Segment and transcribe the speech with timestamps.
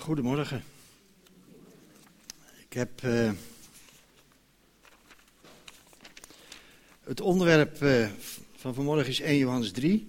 [0.00, 0.64] Goedemorgen.
[2.58, 3.30] Ik heb uh,
[7.04, 8.08] het onderwerp uh,
[8.56, 10.08] van vanmorgen is 1 Johannes 3.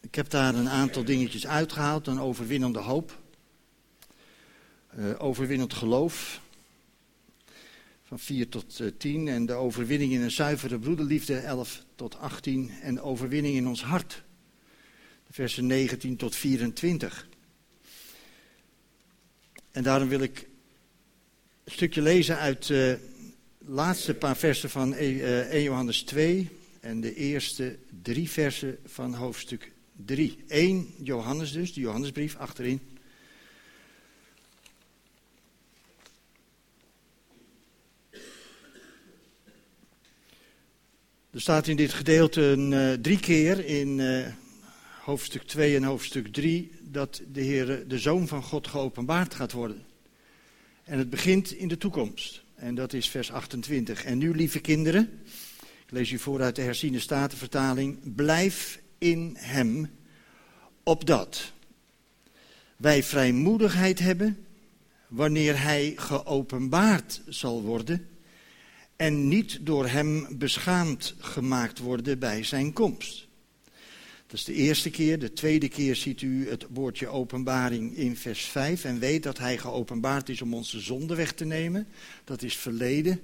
[0.00, 2.06] Ik heb daar een aantal dingetjes uitgehaald.
[2.06, 3.18] Een overwinnende hoop.
[4.98, 6.40] Uh, overwinnend geloof.
[8.02, 9.28] Van 4 tot 10.
[9.28, 12.70] En de overwinning in een zuivere broederliefde 11 tot 18.
[12.82, 14.22] En overwinning in ons hart.
[15.30, 17.32] Versen 19 tot 24.
[19.74, 20.48] En daarom wil ik
[21.64, 22.98] een stukje lezen uit de
[23.58, 26.50] laatste paar versen van 1 e, Johannes 2
[26.80, 30.44] en de eerste drie versen van hoofdstuk 3.
[30.48, 32.80] 1 Johannes dus, de Johannesbrief achterin.
[41.30, 44.00] Er staat in dit gedeelte een, drie keer in
[45.04, 49.84] hoofdstuk 2 en hoofdstuk 3 dat de Heer, de Zoon van God, geopenbaard gaat worden.
[50.84, 52.42] En het begint in de toekomst.
[52.54, 54.04] En dat is vers 28.
[54.04, 55.22] En nu, lieve kinderen,
[55.86, 59.90] ik lees u voor uit de herziene statenvertaling, blijf in hem,
[60.82, 61.52] opdat
[62.76, 64.46] wij vrijmoedigheid hebben
[65.08, 68.08] wanneer hij geopenbaard zal worden
[68.96, 73.23] en niet door hem beschaamd gemaakt worden bij zijn komst.
[74.34, 75.18] Dat is de eerste keer.
[75.18, 78.84] De tweede keer ziet u het woordje openbaring in vers 5.
[78.84, 81.86] En weet dat hij geopenbaard is om onze zonde weg te nemen.
[82.24, 83.20] Dat is verleden.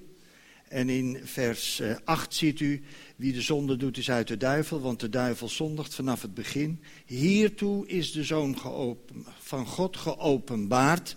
[0.68, 2.82] En in vers 8 eh, ziet u,
[3.16, 6.80] wie de zonde doet is uit de duivel, want de duivel zondigt vanaf het begin.
[7.06, 8.56] Hiertoe is de Zoon
[9.38, 11.16] van God geopenbaard,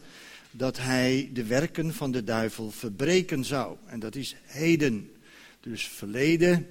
[0.52, 3.78] dat hij de werken van de duivel verbreken zou.
[3.86, 5.12] En dat is heden.
[5.60, 6.68] Dus verleden,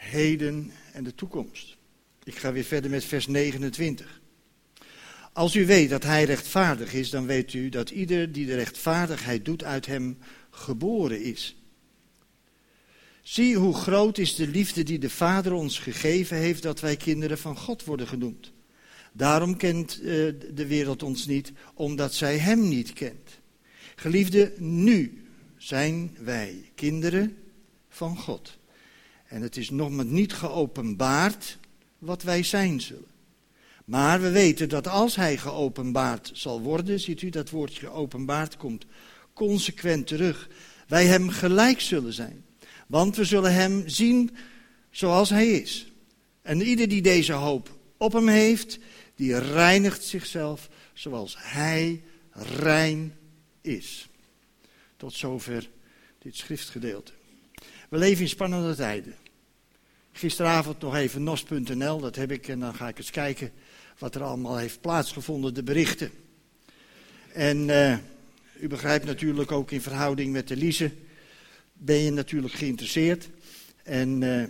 [0.00, 1.76] heden en de toekomst.
[2.24, 4.20] Ik ga weer verder met vers 29.
[5.32, 9.44] Als u weet dat hij rechtvaardig is, dan weet u dat ieder die de rechtvaardigheid
[9.44, 10.18] doet uit hem
[10.50, 11.56] geboren is.
[13.22, 17.38] Zie hoe groot is de liefde die de Vader ons gegeven heeft dat wij kinderen
[17.38, 18.52] van God worden genoemd.
[19.12, 20.04] Daarom kent uh,
[20.54, 23.38] de wereld ons niet, omdat zij Hem niet kent.
[23.96, 25.24] Geliefde, nu
[25.56, 27.36] zijn wij kinderen
[27.88, 28.58] van God.
[29.30, 31.58] En het is nog maar niet geopenbaard
[31.98, 33.10] wat wij zijn zullen.
[33.84, 38.86] Maar we weten dat als hij geopenbaard zal worden, ziet u dat woordje geopenbaard komt
[39.32, 40.48] consequent terug,
[40.88, 42.44] wij hem gelijk zullen zijn.
[42.86, 44.36] Want we zullen hem zien
[44.90, 45.92] zoals hij is.
[46.42, 48.78] En ieder die deze hoop op hem heeft,
[49.14, 52.02] die reinigt zichzelf zoals hij
[52.32, 53.14] rein
[53.60, 54.08] is.
[54.96, 55.70] Tot zover
[56.18, 57.12] dit schriftgedeelte.
[57.88, 59.14] We leven in spannende tijden.
[60.20, 63.52] Gisteravond nog even nos.nl, dat heb ik en dan ga ik eens kijken
[63.98, 66.10] wat er allemaal heeft plaatsgevonden, de berichten.
[67.32, 67.96] En uh,
[68.60, 70.92] u begrijpt natuurlijk ook in verhouding met Elise,
[71.72, 73.28] ben je natuurlijk geïnteresseerd.
[73.82, 74.44] En uh,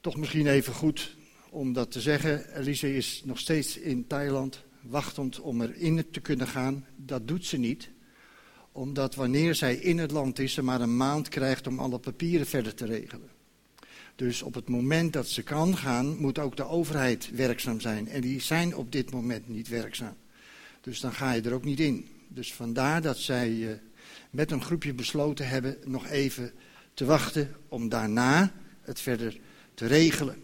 [0.00, 1.16] toch misschien even goed
[1.50, 2.58] om dat te zeggen.
[2.58, 6.86] Elise is nog steeds in Thailand, wachtend om erin te kunnen gaan.
[6.96, 7.88] Dat doet ze niet
[8.76, 12.46] omdat wanneer zij in het land is, ze maar een maand krijgt om alle papieren
[12.46, 13.28] verder te regelen.
[14.16, 18.08] Dus op het moment dat ze kan gaan, moet ook de overheid werkzaam zijn.
[18.08, 20.16] En die zijn op dit moment niet werkzaam.
[20.80, 22.06] Dus dan ga je er ook niet in.
[22.28, 23.70] Dus vandaar dat zij uh,
[24.30, 26.52] met een groepje besloten hebben nog even
[26.94, 29.38] te wachten om daarna het verder
[29.74, 30.36] te regelen.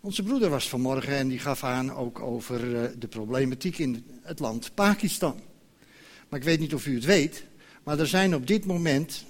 [0.00, 4.38] Onze broeder was vanmorgen en die gaf aan ook over uh, de problematiek in het
[4.38, 5.40] land Pakistan.
[6.28, 7.44] Maar ik weet niet of u het weet,
[7.84, 9.24] maar er zijn op dit moment,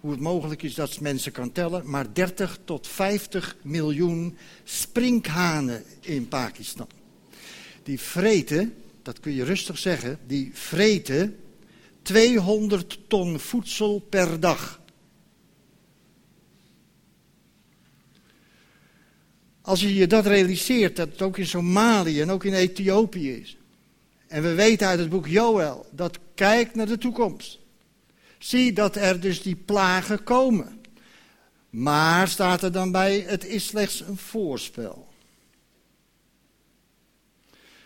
[0.00, 6.28] hoe het mogelijk is dat mensen kan tellen, maar 30 tot 50 miljoen sprinkhanen in
[6.28, 6.88] Pakistan.
[7.82, 11.36] Die vreten, dat kun je rustig zeggen, die vreten
[12.02, 14.80] 200 ton voedsel per dag.
[19.60, 23.56] Als je je dat realiseert, dat het ook in Somalië en ook in Ethiopië is.
[24.26, 27.59] En we weten uit het boek Joël, dat kijkt naar de toekomst.
[28.40, 30.80] Zie dat er dus die plagen komen.
[31.70, 35.08] Maar staat er dan bij, het is slechts een voorspel.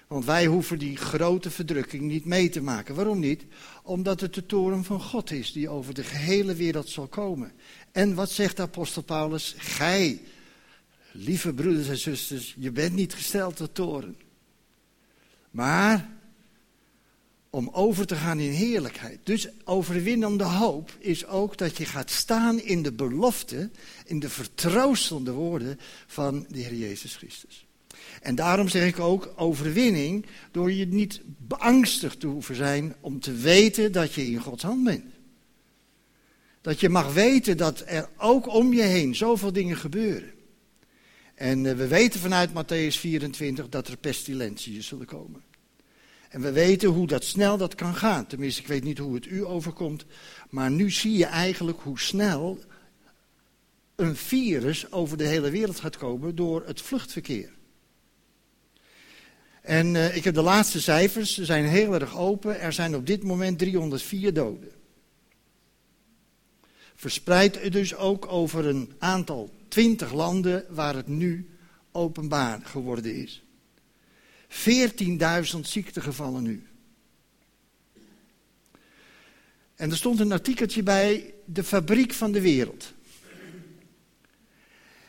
[0.06, 2.94] Want wij hoeven die grote verdrukking niet mee te maken.
[2.94, 3.44] Waarom niet?
[3.82, 7.52] Omdat het de toren van God is die over de gehele wereld zal komen.
[7.92, 9.54] En wat zegt apostel Paulus?
[9.58, 10.20] Gij,
[11.12, 14.16] lieve broeders en zusters, je bent niet gesteld tot toren.
[15.50, 16.13] Maar
[17.54, 19.18] om over te gaan in heerlijkheid.
[19.22, 23.70] Dus overwinnende hoop is ook dat je gaat staan in de belofte,
[24.04, 27.66] in de vertroostende woorden van de Heer Jezus Christus.
[28.22, 33.32] En daarom zeg ik ook overwinning door je niet beangstigd te hoeven zijn om te
[33.32, 35.12] weten dat je in Gods hand bent.
[36.60, 40.32] Dat je mag weten dat er ook om je heen zoveel dingen gebeuren.
[41.34, 45.42] En eh, we weten vanuit Matthäus 24 dat er pestilentiën zullen komen.
[46.34, 48.26] En we weten hoe dat snel dat kan gaan.
[48.26, 50.04] Tenminste, ik weet niet hoe het u overkomt.
[50.50, 52.58] Maar nu zie je eigenlijk hoe snel
[53.94, 57.52] een virus over de hele wereld gaat komen door het vluchtverkeer.
[59.62, 62.60] En uh, ik heb de laatste cijfers, ze zijn heel erg open.
[62.60, 64.70] Er zijn op dit moment 304 doden.
[66.94, 71.48] Verspreid dus ook over een aantal 20 landen waar het nu
[71.92, 73.43] openbaar geworden is.
[74.54, 76.66] 14.000 ziektegevallen nu.
[79.74, 82.92] En er stond een artikeltje bij de fabriek van de wereld.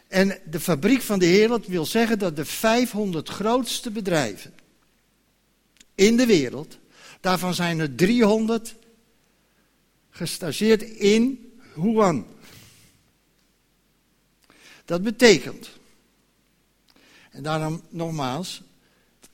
[0.07, 4.53] En de fabriek van de wereld wil zeggen dat de 500 grootste bedrijven
[5.95, 6.77] in de wereld,
[7.19, 8.75] daarvan zijn er 300
[10.09, 12.27] gestageerd in Wuhan.
[14.85, 15.69] Dat betekent,
[17.31, 18.61] en daarom nogmaals,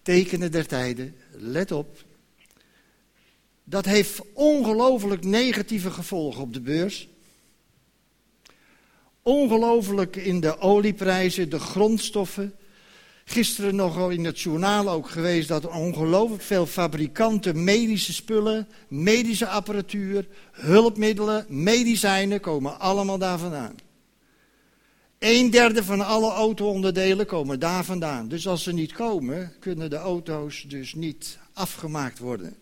[0.02, 2.04] tekenen der tijden, let op.
[3.64, 7.08] Dat heeft ongelooflijk negatieve gevolgen op de beurs.
[9.22, 12.56] Ongelooflijk in de olieprijzen, de grondstoffen.
[13.26, 20.28] Gisteren nog in het journaal ook geweest dat ongelooflijk veel fabrikanten medische spullen, medische apparatuur,
[20.52, 23.76] hulpmiddelen, medicijnen komen allemaal daar vandaan.
[25.22, 28.28] Een derde van alle auto-onderdelen komen daar vandaan.
[28.28, 32.58] Dus als ze niet komen, kunnen de auto's dus niet afgemaakt worden.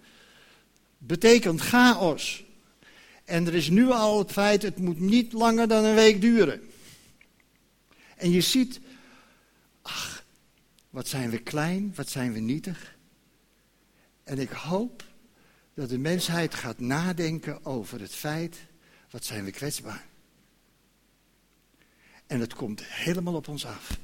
[0.98, 2.44] Betekent chaos.
[3.26, 6.62] En er is nu al het feit, het moet niet langer dan een week duren.
[8.16, 8.80] En je ziet,
[9.82, 10.24] ach,
[10.90, 12.96] wat zijn we klein, wat zijn we nietig.
[14.24, 15.04] En ik hoop
[15.74, 18.58] dat de mensheid gaat nadenken over het feit,
[19.10, 20.09] wat zijn we kwetsbaar.
[22.30, 23.98] En het komt helemaal op ons af.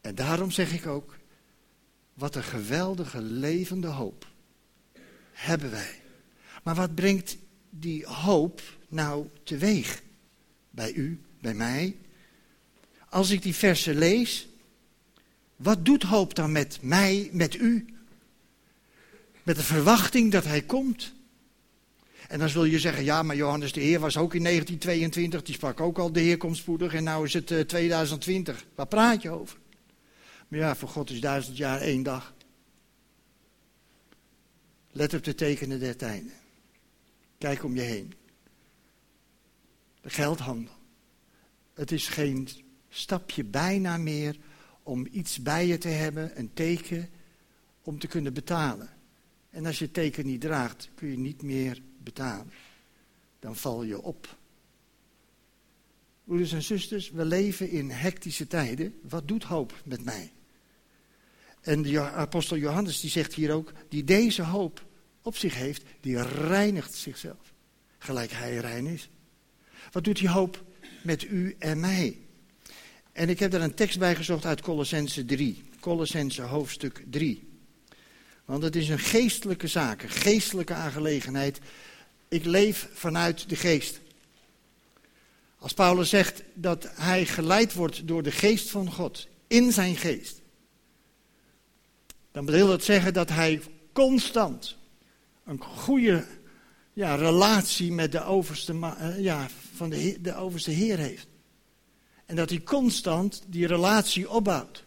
[0.00, 1.18] En daarom zeg ik ook,
[2.14, 4.26] wat een geweldige levende hoop
[5.32, 6.00] hebben wij.
[6.62, 7.36] Maar wat brengt
[7.70, 10.02] die hoop nou teweeg?
[10.70, 11.96] Bij u, bij mij?
[13.08, 14.48] Als ik die versen lees,
[15.56, 17.86] wat doet hoop dan met mij, met u?
[19.42, 21.12] Met de verwachting dat hij komt.
[22.32, 25.54] En dan zul je zeggen, ja, maar Johannes de Heer was ook in 1922, die
[25.54, 28.66] sprak ook al, de Heer spoedig en nou is het uh, eh, 2020.
[28.74, 29.58] Waar praat je over?
[30.48, 32.34] Maar ja, voor God is duizend jaar één dag.
[34.90, 36.32] Let op de tekenen der tijden.
[37.38, 38.12] Kijk om je heen.
[40.00, 40.74] De geldhandel.
[41.74, 42.48] Het is geen
[42.88, 44.36] stapje bijna meer
[44.82, 47.10] om iets bij je te hebben, een teken,
[47.82, 48.90] om te kunnen betalen.
[49.50, 52.52] En als je het teken niet draagt, kun je niet meer betalen.
[53.38, 54.36] Dan val je op.
[56.24, 58.94] Broeders en zusters, we leven in hectische tijden.
[59.08, 60.32] Wat doet hoop met mij?
[61.60, 64.84] En de apostel Johannes die zegt hier ook, die deze hoop
[65.22, 67.52] op zich heeft, die reinigt zichzelf.
[67.98, 69.10] Gelijk hij rein is.
[69.92, 70.64] Wat doet die hoop
[71.02, 72.18] met u en mij?
[73.12, 75.62] En ik heb daar een tekst bij gezocht uit Colossense 3.
[75.80, 77.48] Colossense hoofdstuk 3.
[78.44, 81.60] Want het is een geestelijke zaak, een geestelijke aangelegenheid.
[82.32, 84.00] Ik leef vanuit de geest.
[85.58, 90.40] Als Paulus zegt dat hij geleid wordt door de geest van God, in zijn geest,
[92.30, 93.62] dan wil dat zeggen dat hij
[93.92, 94.76] constant
[95.44, 96.26] een goede
[96.92, 101.26] ja, relatie met de overste, eh, ja, van de, de overste Heer heeft.
[102.26, 104.84] En dat hij constant die relatie opbouwt.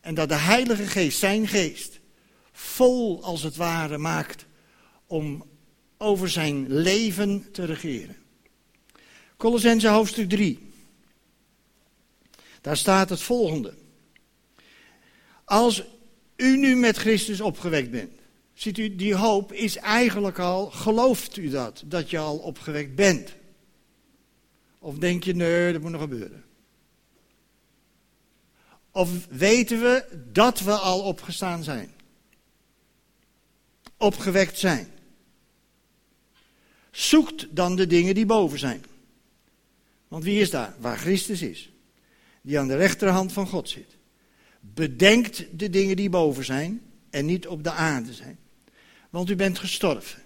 [0.00, 2.00] En dat de Heilige Geest, zijn geest,
[2.52, 4.46] vol als het ware maakt
[5.06, 5.46] om
[5.98, 8.16] over zijn leven te regeren.
[9.36, 10.58] Colossense hoofdstuk 3.
[12.60, 13.74] Daar staat het volgende.
[15.44, 15.84] Als
[16.36, 18.12] u nu met Christus opgewekt bent.
[18.54, 23.32] Ziet u, die hoop is eigenlijk al, gelooft u dat, dat je al opgewekt bent?
[24.78, 26.44] Of denk je, nee, dat moet nog gebeuren?
[28.90, 31.94] Of weten we dat we al opgestaan zijn?
[33.96, 34.92] Opgewekt zijn.
[36.98, 38.84] Zoekt dan de dingen die boven zijn.
[40.08, 40.74] Want wie is daar?
[40.78, 41.72] Waar Christus is.
[42.42, 43.96] Die aan de rechterhand van God zit.
[44.60, 48.38] Bedenkt de dingen die boven zijn en niet op de aarde zijn.
[49.10, 50.22] Want u bent gestorven.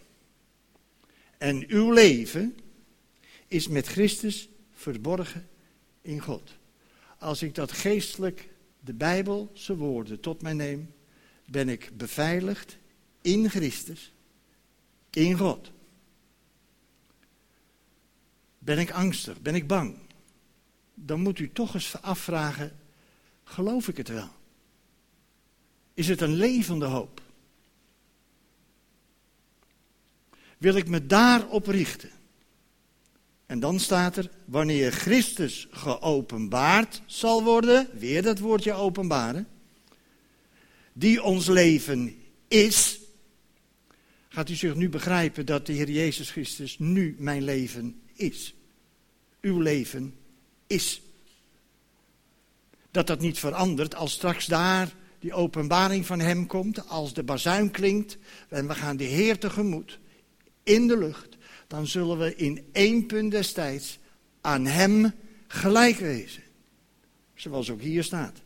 [1.38, 2.56] En uw leven
[3.46, 5.48] is met Christus verborgen
[6.02, 6.50] in God.
[7.18, 8.48] als ik dat geestelijk,
[8.80, 10.92] de Bijbelse woorden tot mij neem,
[11.46, 12.76] ben ik beveiligd
[13.20, 14.12] in Christus,
[15.10, 15.70] in God.
[18.64, 19.40] Ben ik angstig?
[19.40, 19.96] Ben ik bang?
[20.94, 22.78] Dan moet u toch eens afvragen:
[23.44, 24.30] geloof ik het wel?
[25.94, 27.22] Is het een levende hoop?
[30.58, 32.10] Wil ik me daarop richten?
[33.46, 39.48] En dan staat er, wanneer Christus geopenbaard zal worden, weer dat woordje openbaren,
[40.92, 43.00] die ons leven is.
[44.28, 48.54] Gaat u zich nu begrijpen dat de Heer Jezus Christus nu mijn leven is?
[49.40, 50.14] Uw leven
[50.66, 51.02] is.
[52.90, 57.70] Dat dat niet verandert als straks daar die openbaring van Hem komt, als de bazuin
[57.70, 58.16] klinkt
[58.48, 59.98] en we gaan de Heer tegemoet
[60.62, 61.36] in de lucht,
[61.66, 63.98] dan zullen we in één punt destijds
[64.40, 65.12] aan Hem
[65.46, 66.42] gelijk wezen.
[67.34, 68.42] Zoals ook hier staat.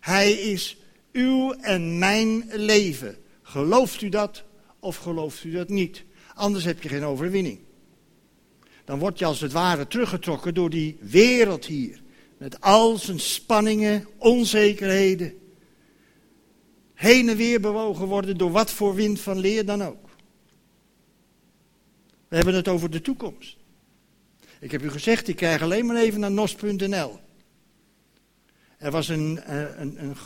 [0.00, 0.76] Hij is
[1.12, 3.16] uw en mijn leven.
[3.42, 4.44] Gelooft u dat
[4.78, 6.04] of gelooft u dat niet?
[6.34, 7.58] Anders heb je geen overwinning.
[8.90, 12.02] Dan word je als het ware teruggetrokken door die wereld hier.
[12.38, 15.38] Met al zijn spanningen, onzekerheden.
[16.94, 20.08] Heen en weer bewogen worden door wat voor wind van leer dan ook.
[22.28, 23.56] We hebben het over de toekomst.
[24.60, 27.18] Ik heb u gezegd, ik krijg alleen maar even naar nos.nl.
[28.78, 30.16] Er was een, eh, een, een,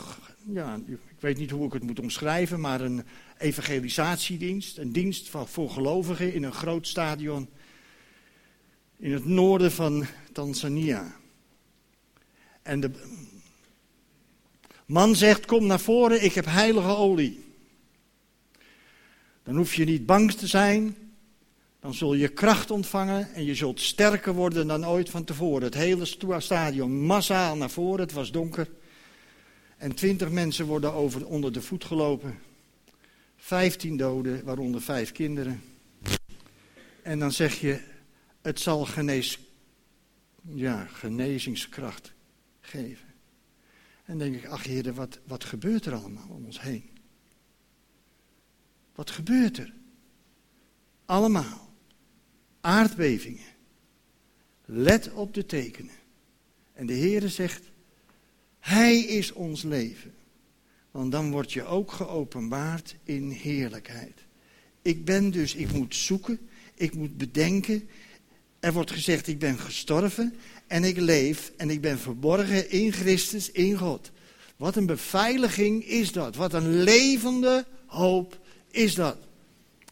[0.45, 3.03] ja, ik weet niet hoe ik het moet omschrijven, maar een
[3.37, 4.77] evangelisatiedienst.
[4.77, 7.49] Een dienst voor gelovigen in een groot stadion
[9.05, 11.15] in het noorden van Tanzania.
[12.61, 12.91] En de
[14.85, 17.43] man zegt, kom naar voren, ik heb heilige olie.
[19.43, 20.95] Dan hoef je niet bang te zijn,
[21.79, 25.63] dan zul je kracht ontvangen en je zult sterker worden dan ooit van tevoren.
[25.63, 26.05] Het hele
[26.39, 28.69] stadion massaal naar voren, het was donker.
[29.77, 32.39] En twintig mensen worden over, onder de voet gelopen.
[33.37, 35.63] Vijftien doden, waaronder vijf kinderen.
[37.01, 37.93] En dan zeg je,
[38.45, 39.39] het zal genees,
[40.41, 42.13] ja, genezingskracht
[42.61, 43.13] geven.
[44.03, 46.89] En denk ik, ach heren, wat, wat gebeurt er allemaal om ons heen?
[48.95, 49.73] Wat gebeurt er?
[51.05, 51.73] Allemaal
[52.61, 53.53] aardbevingen.
[54.65, 55.95] Let op de tekenen.
[56.73, 57.63] En de Heere zegt,
[58.59, 60.13] Hij is ons leven.
[60.91, 64.25] Want dan word je ook geopenbaard in heerlijkheid.
[64.81, 67.89] Ik ben dus, ik moet zoeken, ik moet bedenken.
[68.65, 70.35] Er wordt gezegd, ik ben gestorven
[70.67, 74.11] en ik leef en ik ben verborgen in Christus, in God.
[74.55, 76.35] Wat een beveiliging is dat.
[76.35, 78.39] Wat een levende hoop
[78.71, 79.17] is dat.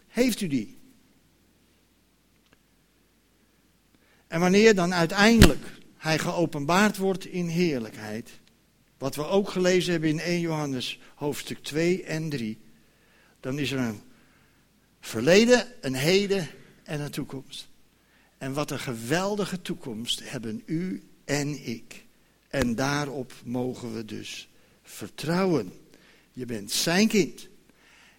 [0.08, 0.78] Heeft u die?
[4.28, 5.66] En wanneer dan uiteindelijk
[5.98, 8.30] hij geopenbaard wordt in heerlijkheid,
[8.98, 12.58] wat we ook gelezen hebben in 1 Johannes hoofdstuk 2 en 3,
[13.40, 14.02] dan is er een
[15.00, 16.48] verleden, een heden
[16.84, 17.72] en een toekomst.
[18.44, 22.06] En wat een geweldige toekomst hebben u en ik.
[22.48, 24.50] En daarop mogen we dus
[24.84, 25.74] vertrouwen.
[26.32, 27.48] Je bent zijn kind.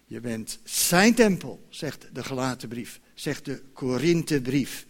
[0.05, 4.85] Je bent zijn tempel, zegt de gelaten brief, zegt de Korinthebrief.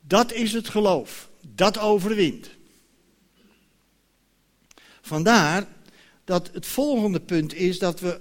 [0.00, 1.30] Dat is het geloof.
[1.54, 2.50] Dat overwint.
[5.00, 5.66] Vandaar
[6.24, 8.20] dat het volgende punt is dat we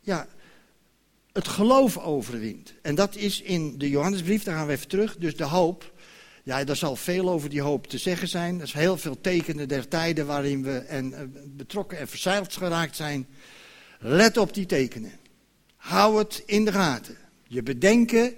[0.00, 0.28] ja,
[1.40, 2.74] het geloof overwint.
[2.82, 5.16] En dat is in de Johannesbrief, daar gaan we even terug.
[5.16, 5.92] Dus de hoop.
[6.42, 8.60] Ja, er zal veel over die hoop te zeggen zijn.
[8.60, 12.96] Er zijn heel veel tekenen der tijden waarin we en, eh, betrokken en verzeild geraakt
[12.96, 13.26] zijn.
[13.98, 15.12] Let op die tekenen.
[15.76, 17.16] Hou het in de gaten.
[17.46, 18.34] Je bedenken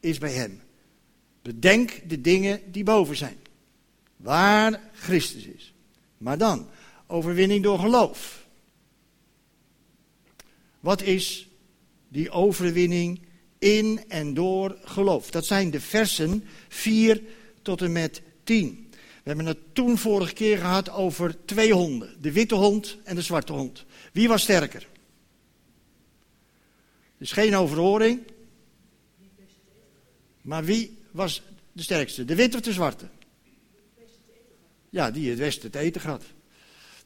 [0.00, 0.62] is bij hem.
[1.42, 3.38] Bedenk de dingen die boven zijn.
[4.16, 5.72] Waar Christus is.
[6.18, 6.68] Maar dan,
[7.06, 8.46] overwinning door geloof.
[10.80, 11.49] Wat is
[12.10, 13.20] die overwinning
[13.58, 15.30] in en door geloof?
[15.30, 17.22] Dat zijn de versen 4
[17.62, 18.88] tot en met 10.
[18.92, 22.16] We hebben het toen vorige keer gehad over twee honden.
[22.20, 23.84] De witte hond en de zwarte hond.
[24.12, 24.88] Wie was sterker?
[27.18, 28.20] Dus geen overhoring.
[30.42, 32.24] Maar wie was de sterkste?
[32.24, 33.08] De witte of de zwarte?
[34.90, 36.24] Ja, die het beste te eten gaat.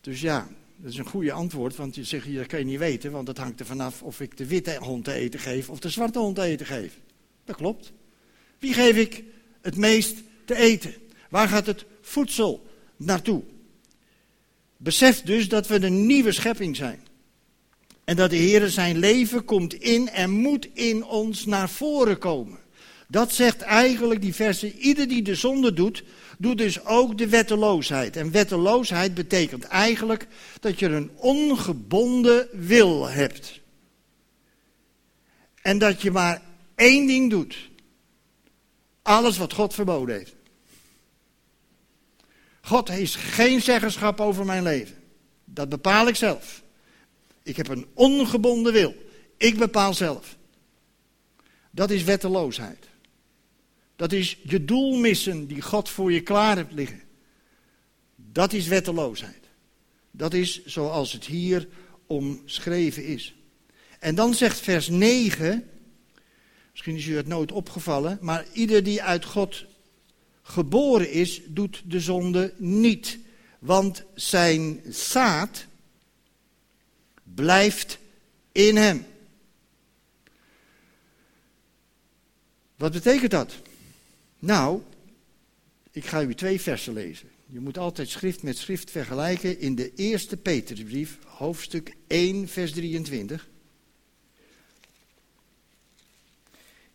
[0.00, 3.12] Dus ja, dat is een goede antwoord, want je zegt, dat kan je niet weten,
[3.12, 5.88] want dat hangt er vanaf of ik de witte hond te eten geef of de
[5.88, 6.98] zwarte hond te eten geef.
[7.44, 7.92] Dat klopt.
[8.58, 9.24] Wie geef ik
[9.60, 10.94] het meest te eten?
[11.30, 12.66] Waar gaat het voedsel
[12.96, 13.42] naartoe?
[14.76, 17.00] Besef dus dat we een nieuwe schepping zijn.
[18.04, 22.58] En dat de Heer zijn leven komt in en moet in ons naar voren komen.
[23.08, 26.04] Dat zegt eigenlijk die verse, ieder die de zonde doet,
[26.38, 28.16] doet dus ook de wetteloosheid.
[28.16, 30.26] En wetteloosheid betekent eigenlijk
[30.60, 33.60] dat je een ongebonden wil hebt.
[35.62, 36.42] En dat je maar
[36.74, 37.56] één ding doet.
[39.02, 40.34] Alles wat God verboden heeft.
[42.60, 44.96] God heeft geen zeggenschap over mijn leven.
[45.44, 46.62] Dat bepaal ik zelf.
[47.42, 48.94] Ik heb een ongebonden wil.
[49.36, 50.36] Ik bepaal zelf.
[51.70, 52.88] Dat is wetteloosheid.
[53.96, 57.02] Dat is je doel missen die God voor je klaar hebt liggen.
[58.16, 59.48] Dat is wetteloosheid.
[60.10, 61.68] Dat is zoals het hier
[62.06, 63.34] omschreven is.
[63.98, 65.70] En dan zegt vers 9,
[66.70, 69.64] misschien is u het nooit opgevallen, maar ieder die uit God
[70.42, 73.18] geboren is, doet de zonde niet.
[73.58, 75.66] Want zijn zaad
[77.34, 77.98] blijft
[78.52, 79.06] in hem.
[82.76, 83.54] Wat betekent dat?
[84.44, 84.82] Nou,
[85.90, 87.28] ik ga u twee versen lezen.
[87.46, 93.48] Je moet altijd schrift met schrift vergelijken in de eerste Petersbrief, hoofdstuk 1, vers 23.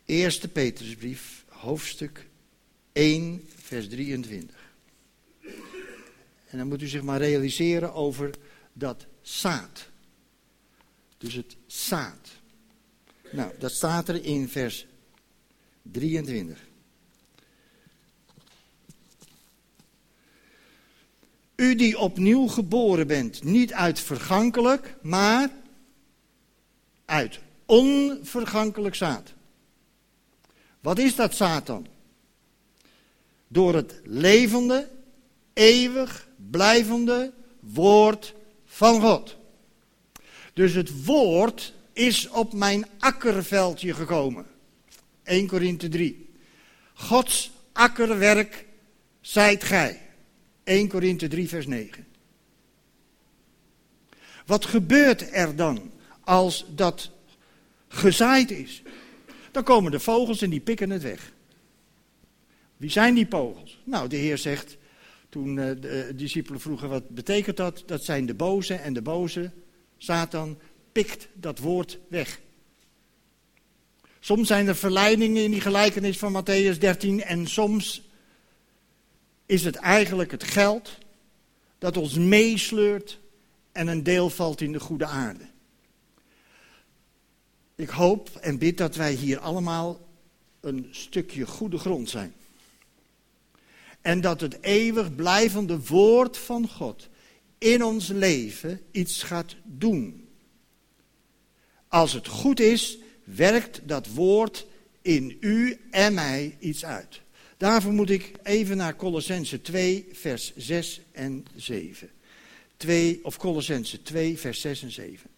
[0.04, 2.26] Eerste Petersbrief, hoofdstuk
[2.92, 4.72] 1, vers 23.
[6.46, 8.34] En dan moet u zich maar realiseren over
[8.72, 9.88] dat zaad.
[11.18, 12.28] Dus het zaad.
[13.32, 14.86] Nou, dat staat er in vers
[15.82, 16.68] 23.
[21.60, 25.50] U die opnieuw geboren bent, niet uit vergankelijk, maar
[27.04, 29.32] uit onvergankelijk zaad.
[30.80, 31.86] Wat is dat zaad dan?
[33.48, 34.88] Door het levende,
[35.52, 39.36] eeuwig blijvende woord van God.
[40.54, 44.46] Dus het woord is op mijn akkerveldje gekomen.
[45.22, 46.30] 1 Korinthe 3.
[46.94, 48.66] Gods akkerwerk
[49.20, 50.09] zijt gij.
[50.70, 52.06] 1 Korinthe 3 vers 9.
[54.46, 57.10] Wat gebeurt er dan als dat
[57.88, 58.82] gezaaid is?
[59.50, 61.32] Dan komen de vogels en die pikken het weg.
[62.76, 63.80] Wie zijn die vogels?
[63.84, 64.76] Nou, de Heer zegt,
[65.28, 67.82] toen eh, de discipelen vroegen wat betekent dat?
[67.86, 69.50] Dat zijn de boze en de boze,
[69.98, 70.58] Satan,
[70.92, 72.40] pikt dat woord weg.
[74.20, 78.09] Soms zijn er verleidingen in die gelijkenis van Matthäus 13 en soms
[79.50, 80.98] is het eigenlijk het geld
[81.78, 83.18] dat ons meesleurt
[83.72, 85.44] en een deel valt in de goede aarde.
[87.74, 90.08] Ik hoop en bid dat wij hier allemaal
[90.60, 92.34] een stukje goede grond zijn.
[94.00, 97.08] En dat het eeuwig blijvende woord van God
[97.58, 100.28] in ons leven iets gaat doen.
[101.88, 104.66] Als het goed is, werkt dat woord
[105.02, 107.20] in u en mij iets uit.
[107.60, 112.10] Daarvoor moet ik even naar Colossense 2, vers 6 en 7.
[112.76, 115.30] 2, of Colossense 2, vers 6 en 7.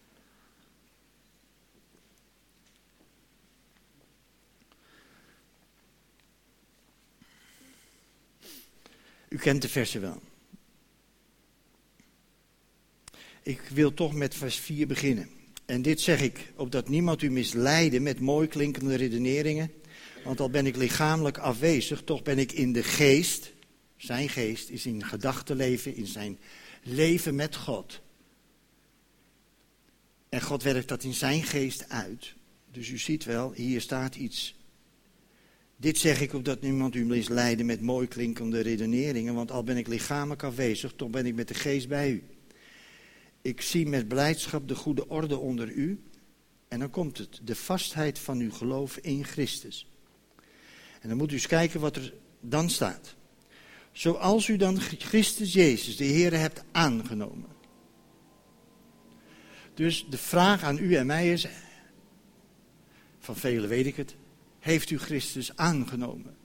[9.28, 10.22] U kent de versen wel.
[13.42, 15.30] Ik wil toch met vers 4 beginnen.
[15.64, 19.72] En dit zeg ik, opdat niemand u misleide met mooi klinkende redeneringen.
[20.24, 23.52] Want al ben ik lichamelijk afwezig, toch ben ik in de geest.
[23.96, 26.38] Zijn geest is in gedachtenleven, in zijn
[26.82, 28.00] leven met God.
[30.28, 32.35] En God werkt dat in zijn geest uit.
[32.70, 34.61] Dus u ziet wel, hier staat iets.
[35.76, 39.35] Dit zeg ik opdat niemand u misleide met mooi klinkende redeneringen.
[39.35, 42.22] Want al ben ik lichamelijk afwezig, toch ben ik met de geest bij u.
[43.42, 46.02] Ik zie met blijdschap de goede orde onder u.
[46.68, 49.91] En dan komt het, de vastheid van uw geloof in Christus.
[51.02, 53.14] En dan moet u eens kijken wat er dan staat.
[53.92, 57.50] Zoals u dan Christus Jezus, de Heer, hebt aangenomen.
[59.74, 61.46] Dus de vraag aan u en mij is,
[63.18, 64.14] van velen weet ik het,
[64.58, 66.36] heeft u Christus aangenomen?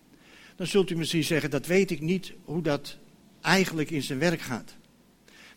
[0.56, 2.98] Dan zult u misschien zeggen, dat weet ik niet hoe dat
[3.42, 4.76] eigenlijk in zijn werk gaat.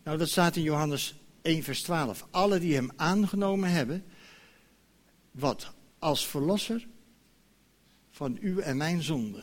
[0.04, 2.26] Nou, dat staat in Johannes 1, vers 12.
[2.30, 4.04] Alle die hem aangenomen hebben,
[5.30, 6.86] wat als verlosser
[8.20, 9.42] van uw en mijn zonde.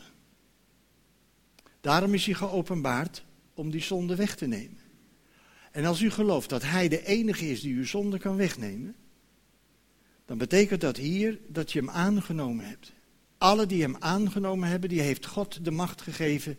[1.80, 4.78] Daarom is hij geopenbaard om die zonde weg te nemen.
[5.70, 8.96] En als u gelooft dat hij de enige is die uw zonde kan wegnemen,
[10.24, 12.92] dan betekent dat hier dat je hem aangenomen hebt.
[13.38, 16.58] Alle die hem aangenomen hebben, die heeft God de macht gegeven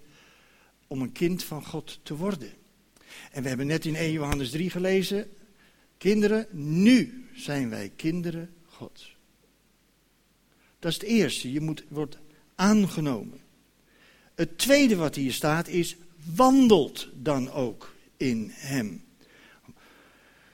[0.88, 2.52] om een kind van God te worden.
[3.32, 5.30] En we hebben net in 1 Johannes 3 gelezen,
[5.98, 9.19] kinderen, nu zijn wij kinderen Gods.
[10.80, 11.52] Dat is het eerste.
[11.52, 12.18] Je moet, wordt
[12.56, 13.40] aangenomen.
[14.36, 15.96] Het tweede wat hier staat is,
[16.36, 19.04] wandelt dan ook in hem.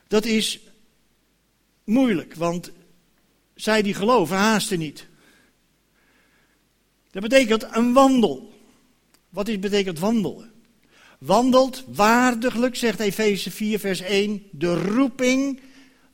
[0.07, 0.59] Dat is
[1.83, 2.71] moeilijk, want
[3.55, 5.07] zij die geloven haasten niet.
[7.11, 8.53] Dat betekent een wandel.
[9.29, 10.51] Wat is, betekent wandelen?
[11.17, 15.59] Wandelt waardiglijk, zegt Efeze 4, vers 1, de roeping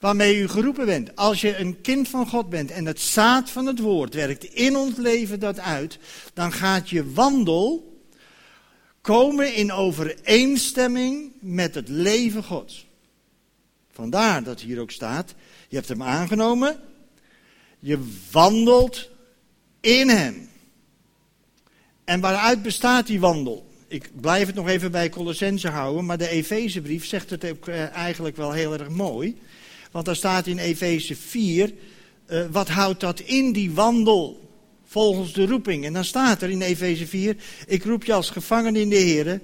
[0.02, 1.16] waarmee u geroepen bent.
[1.16, 4.76] Als je een kind van God bent en het zaad van het woord werkt in
[4.76, 5.98] ons leven dat uit,
[6.34, 8.00] dan gaat je wandel
[9.02, 12.88] komen in overeenstemming met het leven Gods.
[13.92, 15.34] Vandaar dat hier ook staat,
[15.68, 16.80] je hebt hem aangenomen,
[17.80, 18.00] je
[18.32, 19.10] wandelt
[19.80, 20.50] in hem.
[22.04, 23.70] En waaruit bestaat die wandel?
[23.88, 27.96] Ik blijf het nog even bij Colossense houden, maar de Efezebrief zegt het ook eh,
[27.96, 29.42] eigenlijk wel heel erg mooi.
[29.92, 31.74] Want daar staat in Efeze 4,
[32.28, 34.50] uh, wat houdt dat in, die wandel,
[34.86, 35.86] volgens de roeping.
[35.86, 39.42] En dan staat er in Efeze 4, ik roep je als gevangen in de Heer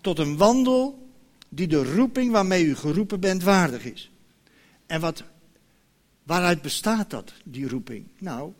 [0.00, 1.10] tot een wandel
[1.48, 4.10] die de roeping waarmee u geroepen bent waardig is.
[4.86, 5.22] En wat,
[6.22, 8.06] waaruit bestaat dat, die roeping?
[8.18, 8.52] Nou,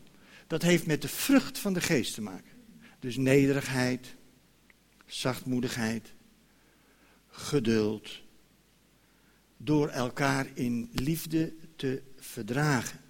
[0.47, 2.51] dat heeft met de vrucht van de geest te maken.
[3.01, 4.15] Dus nederigheid,
[5.07, 6.13] zachtmoedigheid,
[7.29, 8.22] geduld,
[9.65, 13.01] door elkaar in liefde te verdragen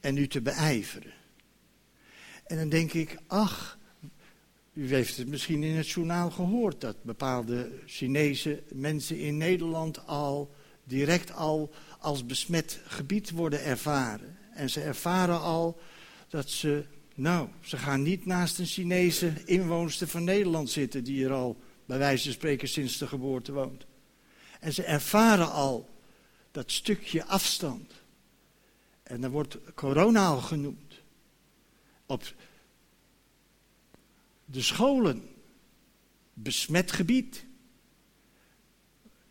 [0.00, 1.12] en u te beijveren.
[2.46, 3.78] En dan denk ik, ach,
[4.72, 10.54] u heeft het misschien in het journaal gehoord dat bepaalde Chinese mensen in Nederland al
[10.84, 14.38] direct al als besmet gebied worden ervaren.
[14.54, 15.80] En ze ervaren al
[16.28, 21.32] dat ze, nou, ze gaan niet naast een Chinese inwoonster van Nederland zitten die er
[21.32, 23.86] al bij wijze van spreken sinds de geboorte woont.
[24.62, 25.90] En ze ervaren al
[26.50, 27.92] dat stukje afstand.
[29.02, 31.00] En dan wordt corona al genoemd.
[32.06, 32.34] Op
[34.44, 35.34] de scholen,
[36.32, 37.44] besmet gebied.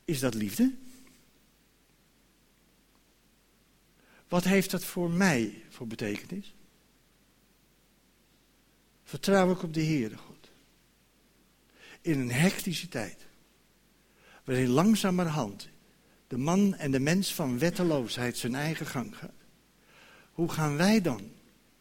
[0.05, 0.75] Is dat liefde?
[4.27, 6.53] Wat heeft dat voor mij voor betekenis?
[9.03, 10.49] Vertrouw ik op de Heere God.
[12.01, 13.29] In een hectische tijd
[14.51, 15.69] waarin langzamerhand
[16.27, 19.33] de man en de mens van wetteloosheid zijn eigen gang gaat.
[20.31, 21.31] Hoe gaan wij dan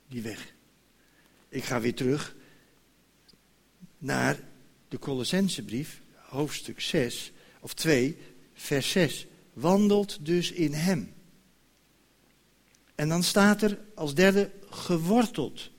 [0.09, 0.55] die weg?
[1.49, 2.37] Ik ga weer terug
[3.99, 4.39] naar
[4.89, 8.17] de Colossensebrief, hoofdstuk 6 of 2,
[8.55, 9.27] vers 6.
[9.53, 11.13] Wandelt dus in hem.
[12.95, 15.71] En dan staat er als derde geworteld.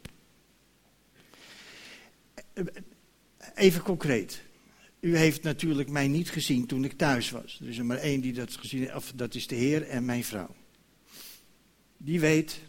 [3.56, 4.42] Even concreet.
[5.02, 7.60] U heeft natuurlijk mij niet gezien toen ik thuis was.
[7.62, 10.06] Er is er maar één die dat gezien heeft, of dat is de Heer en
[10.06, 10.56] mijn vrouw.
[11.98, 12.60] Die weet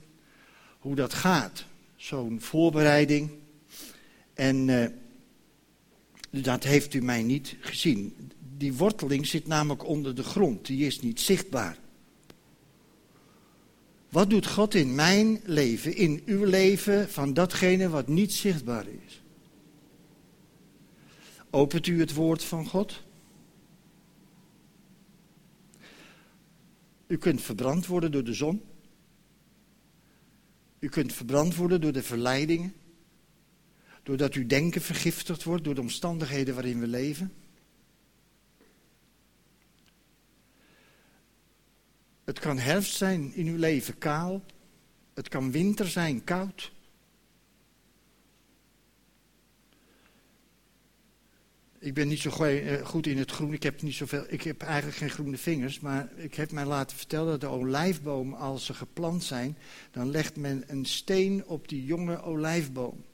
[0.78, 1.64] hoe dat gaat,
[1.96, 3.30] zo'n voorbereiding.
[4.34, 4.86] En uh,
[6.30, 8.30] dat heeft u mij niet gezien.
[8.56, 11.78] Die worteling zit namelijk onder de grond, die is niet zichtbaar.
[14.08, 19.21] Wat doet God in mijn leven, in uw leven, van datgene wat niet zichtbaar is?
[21.54, 23.02] Opent u het woord van God?
[27.06, 28.62] U kunt verbrand worden door de zon.
[30.78, 32.74] U kunt verbrand worden door de verleidingen.
[34.02, 37.32] Doordat uw denken vergiftigd wordt door de omstandigheden waarin we leven.
[42.24, 44.44] Het kan herfst zijn in uw leven, kaal.
[45.14, 46.72] Het kan winter zijn, koud.
[51.82, 53.52] Ik ben niet zo eh, goed in het groen.
[53.52, 55.80] Ik heb, niet zoveel, ik heb eigenlijk geen groene vingers.
[55.80, 59.56] Maar ik heb mij laten vertellen dat de olijfboom, als ze geplant zijn,
[59.90, 63.04] dan legt men een steen op die jonge olijfboom.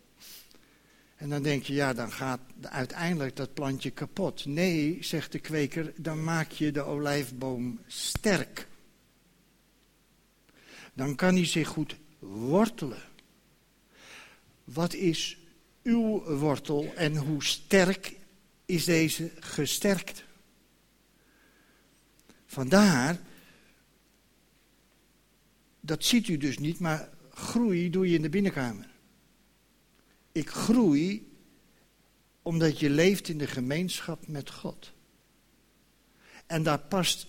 [1.17, 4.47] En dan denk je, ja, dan gaat uiteindelijk dat plantje kapot.
[4.47, 8.67] Nee, zegt de kweker, dan maak je de olijfboom sterk.
[10.93, 13.03] Dan kan hij zich goed wortelen.
[14.65, 15.39] Wat is
[15.83, 18.17] uw wortel en hoe sterk
[18.69, 20.25] is deze gesterkt.
[22.47, 23.21] Vandaar,
[25.81, 28.91] dat ziet u dus niet, maar groei doe je in de binnenkamer.
[30.33, 31.33] Ik groei
[32.43, 34.93] omdat je leeft in de gemeenschap met God.
[36.47, 37.27] En daar past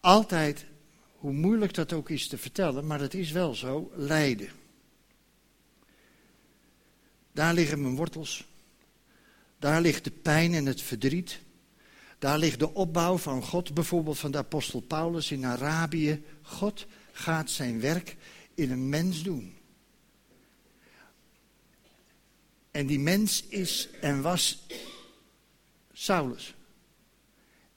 [0.00, 0.66] altijd,
[1.12, 4.48] hoe moeilijk dat ook is te vertellen, maar het is wel zo, lijden.
[7.32, 8.49] Daar liggen mijn wortels.
[9.60, 11.40] Daar ligt de pijn en het verdriet.
[12.18, 16.22] Daar ligt de opbouw van God, bijvoorbeeld van de apostel Paulus in Arabië.
[16.42, 18.16] God gaat zijn werk
[18.54, 19.54] in een mens doen.
[22.70, 24.66] En die mens is en was
[25.92, 26.54] Saulus.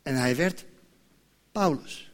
[0.02, 0.66] En hij werd
[1.52, 2.12] Paulus.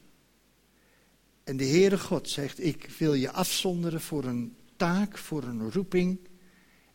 [1.43, 6.19] En de Heere God zegt, ik wil je afzonderen voor een taak, voor een roeping.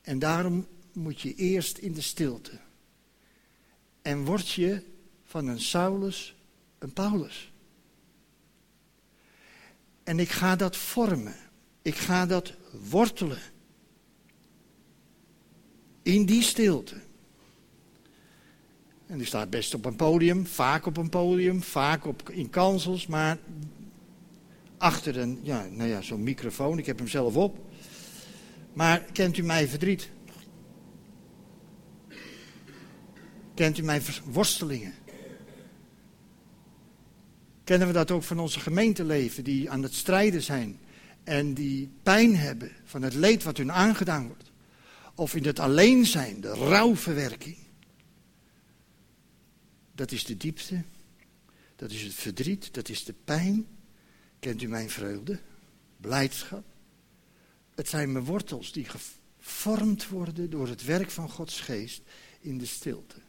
[0.00, 2.63] En daarom moet je eerst in de stilte.
[4.04, 4.82] En word je
[5.24, 6.34] van een Saulus
[6.78, 7.52] een Paulus.
[10.02, 11.36] En ik ga dat vormen.
[11.82, 12.52] Ik ga dat
[12.88, 13.38] wortelen.
[16.02, 16.94] In die stilte.
[19.06, 23.06] En die staat best op een podium, vaak op een podium, vaak op, in kansels,
[23.06, 23.38] maar
[24.76, 26.78] achter een, ja, nou ja, zo'n microfoon.
[26.78, 27.58] Ik heb hem zelf op.
[28.72, 30.10] Maar kent u mijn verdriet?
[33.54, 34.94] Kent u mijn worstelingen?
[37.64, 40.78] Kennen we dat ook van onze gemeenteleven, die aan het strijden zijn
[41.24, 44.52] en die pijn hebben van het leed wat hun aangedaan wordt?
[45.14, 47.56] Of in het alleen zijn, de rouwverwerking.
[49.92, 50.82] Dat is de diepte,
[51.76, 53.66] dat is het verdriet, dat is de pijn.
[54.38, 55.40] Kent u mijn vreugde,
[55.96, 56.64] blijdschap?
[57.74, 58.86] Het zijn mijn wortels die
[59.38, 62.02] gevormd worden door het werk van Gods geest
[62.40, 63.23] in de stilte.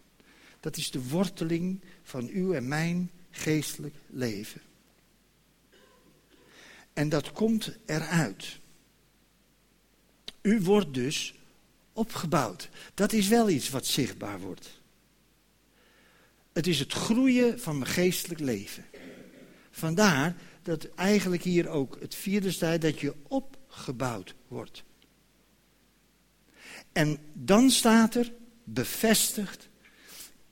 [0.66, 4.62] Dat is de worteling van uw en mijn geestelijk leven.
[6.94, 8.60] En dat komt eruit.
[10.42, 11.36] U wordt dus
[11.94, 12.70] opgebouwd.
[12.94, 14.82] Dat is wel iets wat zichtbaar wordt.
[16.54, 18.86] Het is het groeien van mijn geestelijk leven.
[19.72, 24.84] Vandaar dat eigenlijk hier ook het vierde staat dat je opgebouwd wordt.
[26.92, 29.70] En dan staat er bevestigd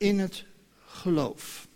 [0.04, 0.46] in het
[0.86, 1.68] geloof.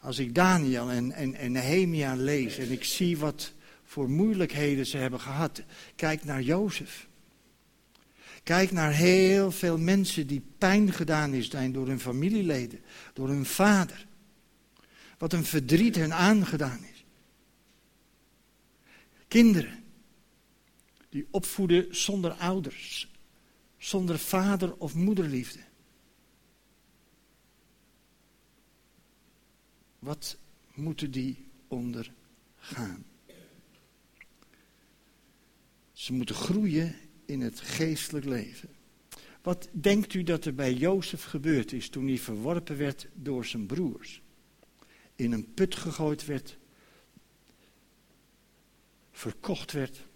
[0.00, 3.52] Als ik Daniel en, en, en Nehemia lees en ik zie wat
[3.84, 5.62] voor moeilijkheden ze hebben gehad,
[5.96, 7.08] kijk naar Jozef.
[8.42, 12.80] Kijk naar heel veel mensen die pijn gedaan is zijn door hun familieleden,
[13.12, 14.06] door hun vader.
[15.18, 17.04] Wat een verdriet hen aangedaan is.
[19.28, 19.84] Kinderen
[21.08, 23.10] die opvoeden zonder ouders,
[23.78, 25.67] zonder vader of moederliefde.
[29.98, 30.36] Wat
[30.74, 33.04] moeten die ondergaan?
[35.92, 38.68] Ze moeten groeien in het geestelijk leven.
[39.42, 43.66] Wat denkt u dat er bij Jozef gebeurd is toen hij verworpen werd door zijn
[43.66, 44.22] broers?
[45.14, 46.56] In een put gegooid werd,
[49.12, 50.06] verkocht werd.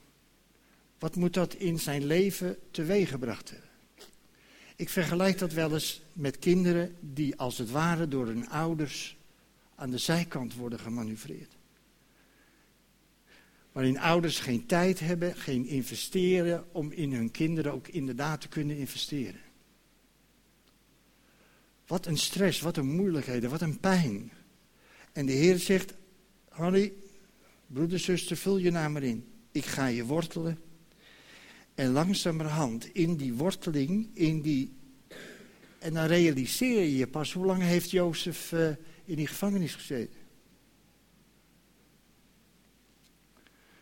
[0.99, 3.68] Wat moet dat in zijn leven teweeggebracht hebben?
[4.77, 9.16] Ik vergelijk dat wel eens met kinderen die als het ware door hun ouders
[9.83, 11.57] aan de zijkant worden gemanoeuvreerd.
[13.73, 18.77] Waarin ouders geen tijd hebben, geen investeren om in hun kinderen ook inderdaad te kunnen
[18.77, 19.40] investeren.
[21.87, 24.33] Wat een stress, wat een moeilijkheden, wat een pijn.
[25.12, 25.95] En de Heer zegt,
[26.49, 26.92] Harry,
[27.66, 29.25] broeder, zuster, vul je naam maar in.
[29.53, 30.59] Ik ga je wortelen.
[31.75, 34.73] En langzamerhand in die worteling, in die...
[35.79, 38.68] En dan realiseer je je pas, hoe lang heeft Jozef uh,
[39.05, 40.21] in die gevangenis gezeten?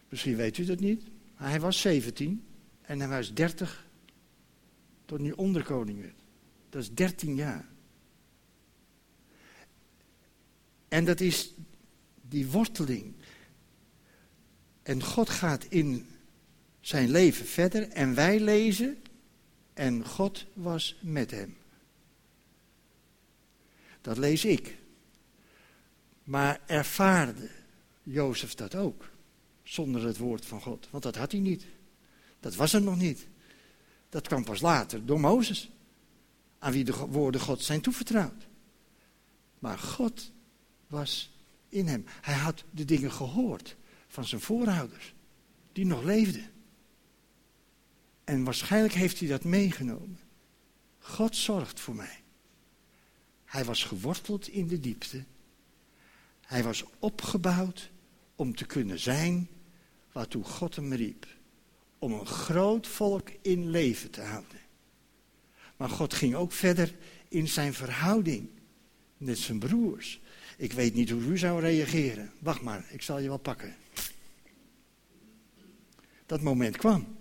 [0.09, 1.02] Misschien weet u dat niet.
[1.35, 2.44] Hij was 17
[2.83, 3.87] en hij was 30
[5.04, 6.22] toen hij onderkoning werd.
[6.68, 7.68] Dat is 13 jaar.
[10.88, 11.54] En dat is
[12.20, 13.14] die worteling.
[14.83, 16.06] En God gaat in
[16.80, 19.02] zijn leven verder en wij lezen
[19.74, 21.56] en God was met hem.
[24.00, 24.79] Dat lees ik.
[26.30, 27.50] Maar ervaarde
[28.02, 29.10] Jozef dat ook?
[29.62, 30.88] Zonder het woord van God.
[30.90, 31.66] Want dat had hij niet.
[32.40, 33.26] Dat was er nog niet.
[34.08, 35.70] Dat kwam pas later door Mozes.
[36.58, 38.46] Aan wie de woorden God zijn toevertrouwd.
[39.58, 40.32] Maar God
[40.86, 41.38] was
[41.68, 42.04] in hem.
[42.20, 43.76] Hij had de dingen gehoord
[44.08, 45.14] van zijn voorouders.
[45.72, 46.50] Die nog leefden.
[48.24, 50.18] En waarschijnlijk heeft hij dat meegenomen.
[50.98, 52.22] God zorgt voor mij.
[53.44, 55.24] Hij was geworteld in de diepte.
[56.50, 57.90] Hij was opgebouwd
[58.34, 59.48] om te kunnen zijn
[60.12, 61.26] waartoe God hem riep.
[61.98, 64.58] Om een groot volk in leven te houden.
[65.76, 66.94] Maar God ging ook verder
[67.28, 68.48] in zijn verhouding
[69.16, 70.20] met zijn broers.
[70.56, 72.32] Ik weet niet hoe u zou reageren.
[72.38, 73.76] Wacht maar, ik zal je wel pakken.
[76.26, 77.16] Dat moment kwam.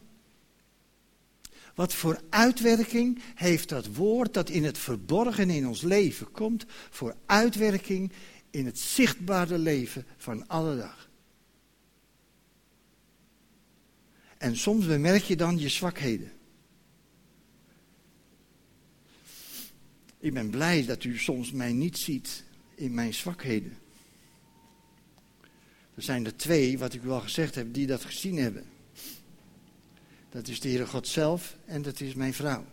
[1.75, 7.15] Wat voor uitwerking heeft dat woord dat in het verborgen in ons leven komt, voor
[7.25, 8.11] uitwerking
[8.51, 11.09] in het zichtbare leven van alle dag?
[14.37, 16.31] En soms bemerk je dan je zwakheden.
[20.19, 22.43] Ik ben blij dat u soms mij niet ziet
[22.75, 23.77] in mijn zwakheden.
[25.95, 28.65] Er zijn er twee, wat ik u al gezegd heb, die dat gezien hebben.
[30.29, 32.65] Dat is de Heere God zelf en dat is mijn vrouw.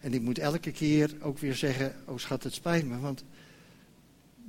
[0.00, 3.24] En ik moet elke keer ook weer zeggen, oh schat, het spijt me, want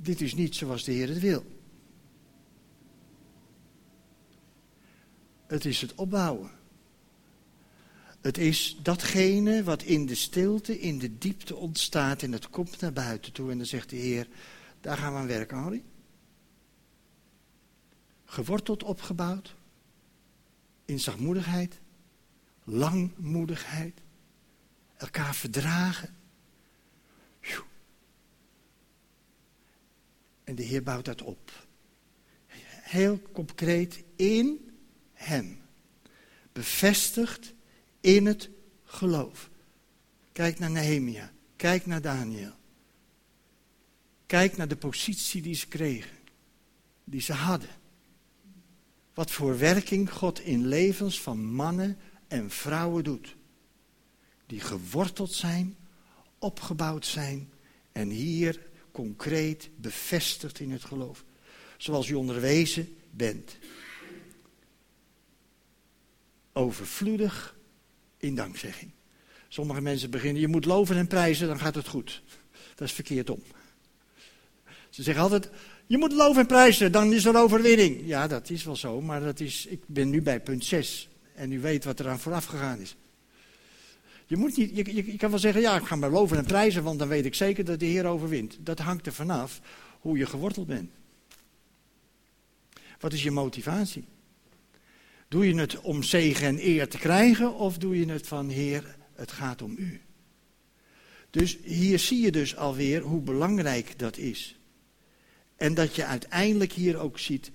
[0.02, 1.46] dit is niet zoals de Heer het wil.
[5.48, 6.52] Het is het opbouwen.
[8.22, 12.94] Het is datgene wat in de stilte, in de diepte ontstaat en het komt naar
[12.94, 13.52] buiten toe.
[13.52, 14.28] En dan zegt de Heer,
[14.82, 15.84] daar gaan we aan werken, Harry.
[18.26, 19.56] Geworteld, opgebouwd,
[20.86, 21.80] in zachtmoedigheid,
[22.64, 24.02] langmoedigheid,
[24.98, 26.16] elkaar verdragen.
[30.43, 31.67] En de Heer bouwt dat op.
[32.82, 34.71] Heel concreet in
[35.13, 35.62] Hem.
[36.51, 37.54] Bevestigd
[37.99, 38.49] in het
[38.84, 39.49] geloof.
[40.32, 41.32] Kijk naar Nehemia.
[41.56, 42.54] Kijk naar Daniel.
[44.25, 46.17] Kijk naar de positie die ze kregen.
[47.04, 47.69] Die ze hadden.
[49.13, 53.36] Wat voor werking God in levens van mannen en vrouwen doet.
[54.45, 55.77] Die geworteld zijn,
[56.39, 57.49] opgebouwd zijn
[57.91, 61.23] en hier concreet bevestigd in het geloof.
[61.77, 63.58] Zoals u onderwezen bent.
[66.54, 67.56] Overvloedig
[68.17, 68.91] in dankzegging.
[69.47, 72.21] Sommige mensen beginnen, je moet loven en prijzen, dan gaat het goed.
[72.75, 73.43] Dat is verkeerd om.
[74.89, 75.49] Ze zeggen altijd,
[75.88, 78.01] je moet loven en prijzen, dan is er overwinning.
[78.06, 81.10] Ja, dat is wel zo, maar dat is, ik ben nu bij punt 6.
[81.36, 82.95] En u weet wat er aan vooraf gegaan is.
[84.32, 87.00] Je, moet niet, je, kan wel zeggen, ja, ik ga maar loven en prijzen, want
[87.00, 88.58] dan weet ik zeker dat de Heer overwint.
[88.60, 89.62] Dat hangt er vanaf
[90.00, 90.91] hoe je geworteld bent.
[93.00, 94.04] Wat is je motivatie?
[95.28, 98.96] Doe je het om zegen en eer te krijgen of doe je het van Heer,
[99.13, 100.02] het gaat om u?
[101.30, 104.60] Dus hier zie je dus alweer hoe belangrijk dat is.
[105.56, 107.52] En dat je uiteindelijk hier ook ziet,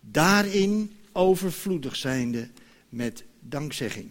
[0.00, 2.48] daarin overvloedig zijnde
[2.88, 4.10] met dankzegging.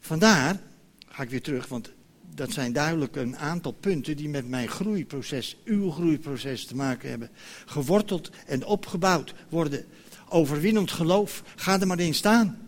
[0.00, 0.60] Vandaar,
[1.08, 1.92] ga ik weer terug, want
[2.34, 7.30] dat zijn duidelijk een aantal punten die met mijn groeiproces, uw groeiproces te maken hebben.
[7.66, 9.84] Geworteld en opgebouwd worden.
[10.28, 12.58] Overwinnend geloof, ga er maar in staan.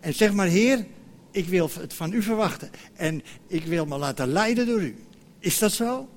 [0.00, 0.86] En zeg maar, Heer,
[1.30, 2.70] ik wil het van u verwachten.
[2.94, 4.96] En ik wil me laten leiden door u.
[5.38, 6.08] Is dat zo?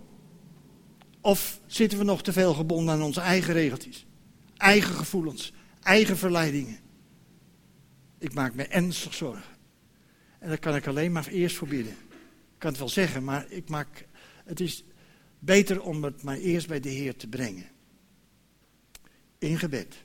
[1.22, 4.06] Of zitten we nog te veel gebonden aan onze eigen regeltjes?
[4.58, 6.80] Eigen gevoelens, eigen verleidingen.
[8.19, 9.53] Ik maak me ernstig zorgen.
[10.43, 11.95] En daar kan ik alleen maar eerst voor bidden
[12.63, 14.08] kan het wel zeggen, maar ik maak,
[14.45, 14.84] het is
[15.39, 17.65] beter om het maar eerst bij de Heer te brengen.
[19.38, 19.95] In gebed.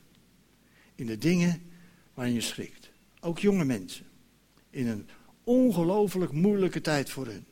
[0.94, 1.62] In de dingen
[2.14, 2.90] waarin je schrikt.
[3.20, 4.06] Ook jonge mensen.
[4.70, 5.08] In een
[5.44, 7.46] ongelooflijk moeilijke tijd voor hen.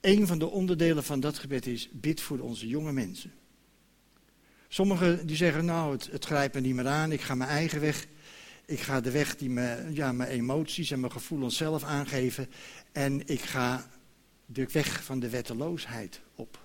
[0.00, 3.32] Een van de onderdelen van dat gebed is bid voor onze jonge mensen.
[4.68, 7.80] Sommigen die zeggen, nou, het, het grijpt me niet meer aan, ik ga mijn eigen
[7.80, 8.06] weg.
[8.66, 12.48] Ik ga de weg die me, ja, mijn emoties en mijn gevoelens zelf aangeven.
[12.92, 13.90] En ik ga
[14.46, 16.64] de weg van de wetteloosheid op.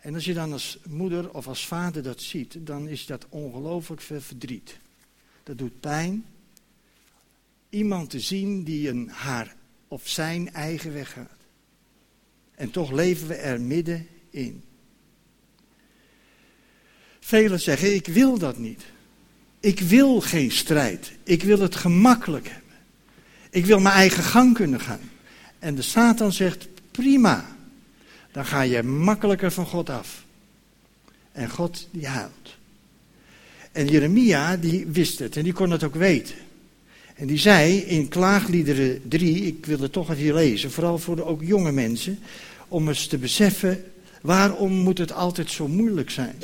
[0.00, 4.00] En als je dan als moeder of als vader dat ziet, dan is dat ongelooflijk
[4.00, 4.78] veel verdriet.
[5.42, 6.24] Dat doet pijn.
[7.68, 9.56] Iemand te zien die een haar
[9.88, 11.38] of zijn eigen weg gaat.
[12.54, 14.64] En toch leven we er middenin.
[17.20, 18.84] Velen zeggen, ik wil dat niet.
[19.60, 21.12] Ik wil geen strijd.
[21.22, 22.76] Ik wil het gemakkelijk hebben.
[23.50, 25.10] Ik wil mijn eigen gang kunnen gaan.
[25.58, 27.56] En de Satan zegt, prima.
[28.32, 30.24] Dan ga je makkelijker van God af.
[31.32, 32.56] En God die huilt.
[33.72, 36.34] En Jeremia die wist het en die kon het ook weten.
[37.14, 41.24] En die zei in Klaagliederen 3, ik wil het toch even lezen, vooral voor de
[41.24, 42.18] ook jonge mensen,
[42.68, 43.84] om eens te beseffen,
[44.22, 46.34] waarom moet het altijd zo moeilijk zijn?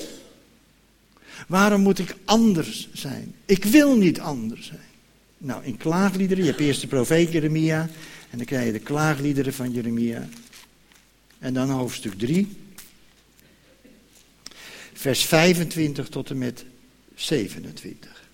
[1.49, 3.34] Waarom moet ik anders zijn?
[3.45, 4.80] Ik wil niet anders zijn.
[5.39, 7.89] Nou, in klaagliederen, je hebt eerst de profeet Jeremia
[8.30, 10.28] en dan krijg je de klaagliederen van Jeremia.
[11.39, 12.57] En dan hoofdstuk 3,
[14.93, 16.64] vers 25 tot en met
[17.14, 18.24] 27.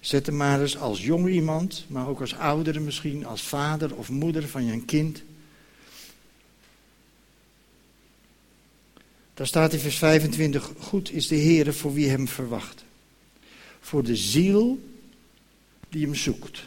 [0.00, 4.10] Zet hem maar eens als jong iemand, maar ook als oudere misschien, als vader of
[4.10, 5.22] moeder van je kind.
[9.34, 12.84] Daar staat in vers 25, goed is de Heer voor wie hem verwacht.
[13.80, 14.88] Voor de ziel
[15.88, 16.64] die hem zoekt.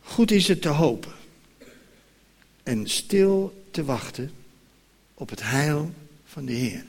[0.00, 1.12] Goed is het te hopen
[2.62, 4.32] en stil te wachten
[5.14, 5.92] op het heil
[6.24, 6.84] van de Heer.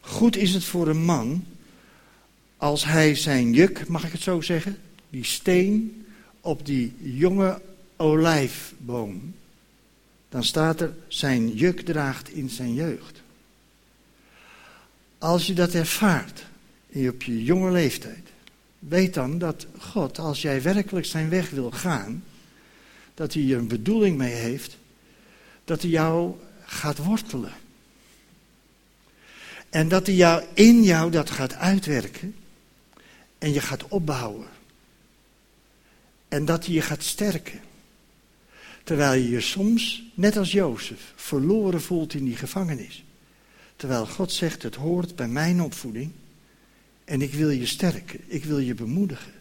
[0.00, 1.44] Goed is het voor een man
[2.56, 4.78] als hij zijn juk, mag ik het zo zeggen,
[5.10, 6.06] die steen
[6.40, 7.60] op die jonge
[7.96, 9.34] olijfboom,
[10.30, 13.22] dan staat er zijn juk draagt in zijn jeugd.
[15.18, 16.44] Als je dat ervaart
[16.92, 18.28] op je jonge leeftijd,
[18.78, 22.24] weet dan dat God, als jij werkelijk zijn weg wil gaan,
[23.14, 24.76] dat hij er een bedoeling mee heeft,
[25.64, 27.52] dat hij jou gaat wortelen.
[29.70, 32.34] En dat hij jou, in jou dat gaat uitwerken
[33.38, 34.48] en je gaat opbouwen.
[36.28, 37.60] En dat hij je gaat sterken.
[38.84, 43.04] Terwijl je je soms, net als Jozef, verloren voelt in die gevangenis.
[43.76, 46.10] Terwijl God zegt, het hoort bij mijn opvoeding.
[47.04, 49.32] En ik wil je sterken, ik wil je bemoedigen.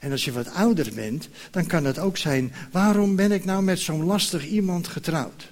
[0.00, 3.62] En als je wat ouder bent, dan kan het ook zijn, waarom ben ik nou
[3.62, 5.48] met zo'n lastig iemand getrouwd?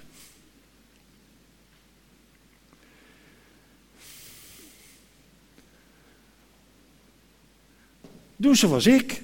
[8.35, 9.21] Doe zoals ik.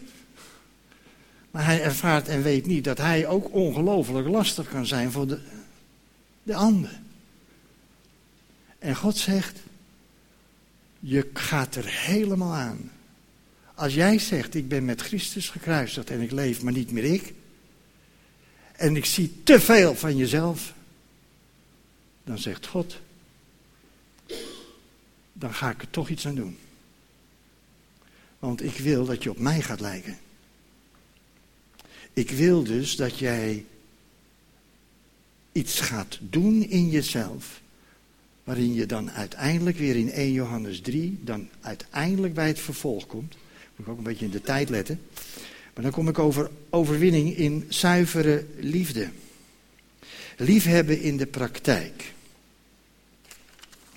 [1.53, 5.39] Maar hij ervaart en weet niet dat hij ook ongelooflijk lastig kan zijn voor de,
[6.43, 6.99] de ander.
[8.79, 9.59] En God zegt,
[10.99, 12.91] je gaat er helemaal aan.
[13.73, 17.33] Als jij zegt, ik ben met Christus gekruisigd en ik leef, maar niet meer ik.
[18.71, 20.73] En ik zie te veel van jezelf.
[22.23, 22.99] Dan zegt God,
[25.33, 26.57] dan ga ik er toch iets aan doen.
[28.39, 30.17] Want ik wil dat je op mij gaat lijken.
[32.13, 33.65] Ik wil dus dat jij
[35.51, 37.61] iets gaat doen in jezelf.
[38.43, 43.35] Waarin je dan uiteindelijk weer in 1 Johannes 3, dan uiteindelijk bij het vervolg komt.
[43.75, 45.01] Moet ik ook een beetje in de tijd letten.
[45.73, 49.09] Maar dan kom ik over overwinning in zuivere liefde.
[50.37, 52.13] Liefhebben in de praktijk.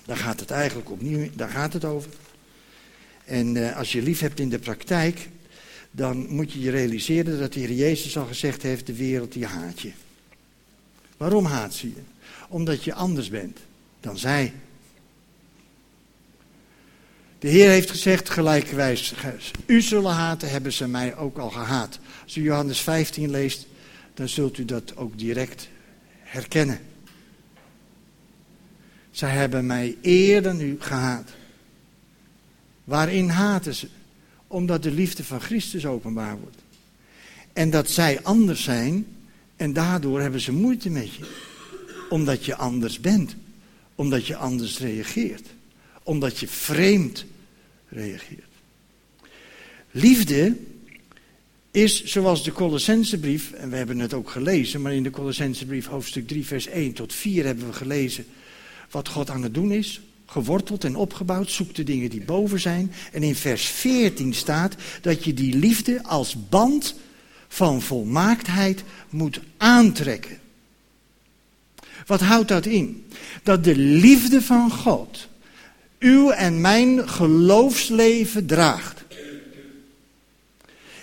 [0.05, 2.11] Daar gaat het eigenlijk opnieuw, daar gaat het over.
[3.25, 5.29] En uh, als je lief hebt in de praktijk,
[5.91, 9.45] dan moet je je realiseren dat de Heer Jezus al gezegd heeft, de wereld die
[9.45, 9.91] haat je.
[11.17, 12.01] Waarom haat ze je?
[12.49, 13.57] Omdat je anders bent
[13.99, 14.53] dan zij.
[17.39, 19.13] De Heer heeft gezegd, gelijkwijs,
[19.65, 21.99] u zullen haten, hebben ze mij ook al gehaat.
[22.23, 23.65] Als u Johannes 15 leest,
[24.13, 25.69] dan zult u dat ook direct
[26.19, 26.79] herkennen.
[29.11, 31.29] Zij hebben mij eerder nu gehaat.
[32.83, 33.87] Waarin haten ze?
[34.47, 36.57] Omdat de liefde van Christus openbaar wordt.
[37.53, 39.05] En dat zij anders zijn
[39.55, 41.23] en daardoor hebben ze moeite met je.
[42.09, 43.35] Omdat je anders bent.
[43.95, 45.47] Omdat je anders reageert.
[46.03, 47.25] Omdat je vreemd
[47.89, 48.45] reageert.
[49.91, 50.55] Liefde
[51.71, 56.27] is zoals de Colossensebrief, en we hebben het ook gelezen, maar in de Colossensebrief hoofdstuk
[56.27, 58.25] 3 vers 1 tot 4 hebben we gelezen
[58.89, 61.51] wat God aan het doen is geworteld en opgebouwd.
[61.51, 62.91] Zoek de dingen die boven zijn.
[63.11, 66.95] En in vers 14 staat dat je die liefde als band
[67.47, 70.39] van volmaaktheid moet aantrekken.
[72.05, 73.05] Wat houdt dat in?
[73.43, 75.27] Dat de liefde van God
[75.99, 79.03] uw en mijn geloofsleven draagt.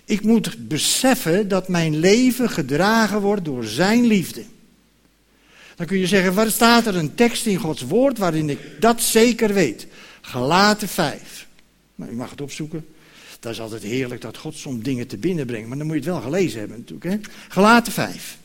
[0.05, 4.45] Ik moet beseffen dat mijn leven gedragen wordt door Zijn liefde.
[5.77, 9.03] Dan kun je zeggen, waar staat er een tekst in Gods woord waarin ik dat
[9.03, 9.87] zeker weet?
[10.21, 11.47] Galaten 5.
[11.95, 12.87] Nou, je mag het opzoeken.
[13.41, 15.69] Dat is altijd heerlijk dat God soms dingen te binnen brengt.
[15.69, 17.11] Maar dan moet je het wel gelezen hebben natuurlijk.
[17.11, 17.33] Hè?
[17.49, 18.39] Galaten 5.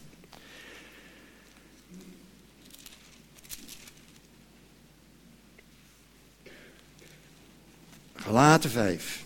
[8.16, 9.24] Galaten 5.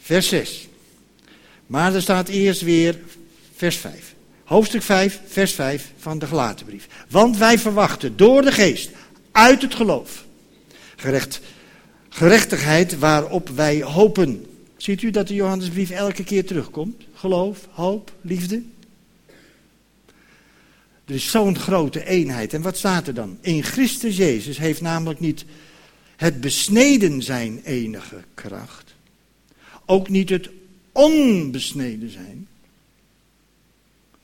[0.00, 0.68] Vers 6.
[1.66, 2.98] Maar er staat eerst weer
[3.56, 4.15] vers 5.
[4.46, 6.88] Hoofdstuk 5, vers 5 van de Gelatenbrief.
[7.08, 8.90] Want wij verwachten door de geest,
[9.32, 10.24] uit het geloof,
[10.96, 11.40] gerecht,
[12.08, 14.46] gerechtigheid waarop wij hopen.
[14.76, 17.04] Ziet u dat de Johannesbrief elke keer terugkomt?
[17.14, 18.62] Geloof, hoop, liefde.
[21.04, 22.54] Er is zo'n grote eenheid.
[22.54, 23.38] En wat staat er dan?
[23.40, 25.44] In Christus Jezus heeft namelijk niet
[26.16, 28.94] het besneden zijn enige kracht.
[29.86, 30.50] Ook niet het
[30.92, 32.48] onbesneden zijn.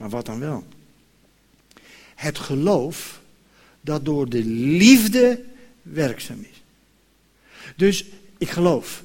[0.02, 0.64] Maar wat dan wel?
[2.14, 3.20] Het geloof
[3.80, 5.44] dat door de liefde
[5.82, 6.62] werkzaam is.
[7.76, 8.04] Dus
[8.38, 9.02] ik geloof.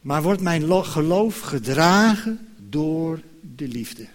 [0.00, 3.20] Maar wordt mijn geloof gedragen door
[3.56, 4.06] de liefde?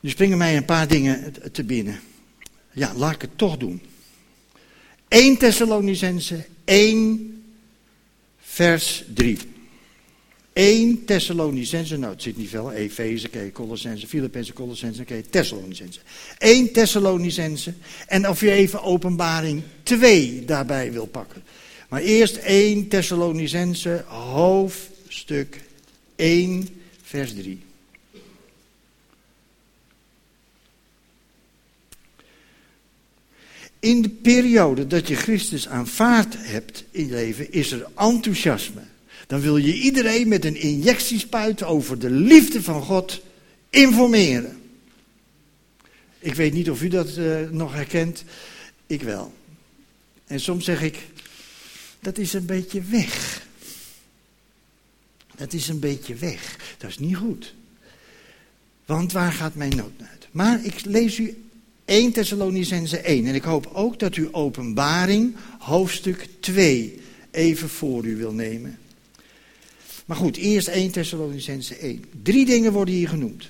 [0.00, 2.00] Nu springen mij een paar dingen te binnen.
[2.72, 3.82] Ja, laat ik het toch doen.
[5.08, 7.44] 1 Thessalonicense 1
[8.38, 9.54] vers 3.
[10.56, 16.00] 1 Thessalonicense, nou het zit niet veel, Efeze, oké, Colossense, Filippense, Colossense, oké, Thessalonicense.
[16.38, 17.74] 1 Thessalonicense
[18.06, 21.42] en of je even openbaring 2 daarbij wil pakken.
[21.88, 25.60] Maar eerst 1 Thessalonicense, hoofdstuk
[26.14, 26.68] 1,
[27.02, 27.60] vers 3.
[33.80, 38.82] In de periode dat je Christus aanvaard hebt in leven, is er enthousiasme.
[39.26, 43.22] Dan wil je iedereen met een injectiespuit over de liefde van God
[43.70, 44.60] informeren.
[46.18, 48.24] Ik weet niet of u dat uh, nog herkent.
[48.86, 49.32] Ik wel.
[50.26, 51.06] En soms zeg ik,
[52.00, 53.44] dat is een beetje weg.
[55.36, 56.56] Dat is een beetje weg.
[56.78, 57.54] Dat is niet goed.
[58.84, 60.28] Want waar gaat mijn nood uit?
[60.30, 61.44] Maar ik lees u
[61.84, 63.26] 1 Thessalonicense 1.
[63.26, 67.00] En ik hoop ook dat u openbaring, hoofdstuk 2,
[67.30, 68.78] even voor u wil nemen.
[70.06, 72.04] Maar goed, eerst 1 Thessalonicense 1.
[72.22, 73.48] Drie dingen worden hier genoemd.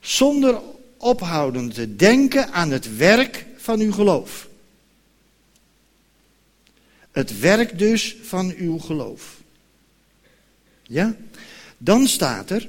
[0.00, 0.60] Zonder
[0.96, 4.48] ophouden te denken aan het werk van uw geloof.
[7.10, 9.36] Het werk dus van uw geloof.
[10.82, 11.16] Ja?
[11.78, 12.68] Dan staat er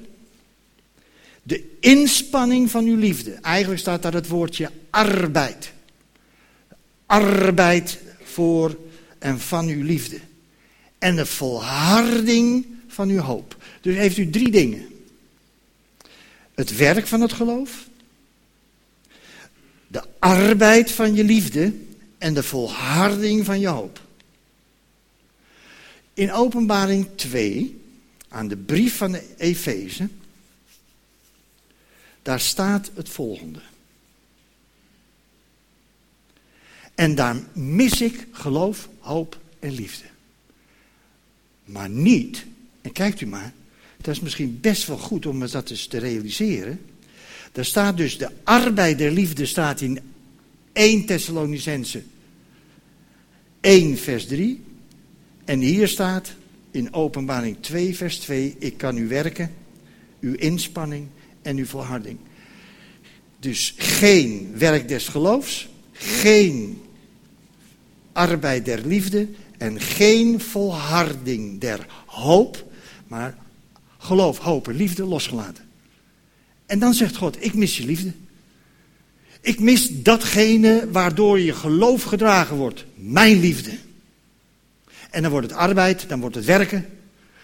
[1.43, 3.32] de inspanning van uw liefde.
[3.32, 5.72] Eigenlijk staat daar het woordje arbeid.
[7.05, 8.78] Arbeid voor
[9.20, 10.20] en van uw liefde.
[10.97, 13.57] En de volharding van uw hoop.
[13.81, 14.87] Dus heeft u drie dingen.
[16.53, 17.87] Het werk van het geloof.
[19.87, 21.73] De arbeid van je liefde.
[22.17, 24.01] En de volharding van je hoop.
[26.13, 27.81] In openbaring 2,
[28.27, 30.09] aan de brief van de Efeze,
[32.21, 33.61] daar staat het volgende.
[36.95, 40.05] En daar mis ik geloof, hoop en liefde.
[41.63, 42.45] Maar niet,
[42.86, 43.53] en kijkt u maar,
[44.01, 46.79] dat is misschien best wel goed om dat eens te realiseren.
[47.51, 49.99] Daar staat dus de arbeid der liefde staat in
[50.73, 52.03] 1 Thessalonicense
[53.61, 54.63] 1 vers 3.
[55.45, 56.33] En hier staat
[56.71, 59.53] in openbaring 2 vers 2, ik kan u werken,
[60.19, 61.07] uw inspanning
[61.41, 62.17] en uw volharding.
[63.39, 66.81] Dus geen werk des geloofs, geen
[68.11, 69.27] arbeid der liefde
[69.57, 72.73] en geen volharding der hoop,
[73.07, 73.37] maar
[73.97, 75.63] geloof, hoop en liefde losgelaten.
[76.65, 78.11] En dan zegt God, ik mis je liefde.
[79.41, 83.77] Ik mis datgene waardoor je geloof gedragen wordt, mijn liefde.
[85.09, 86.85] En dan wordt het arbeid, dan wordt het werken,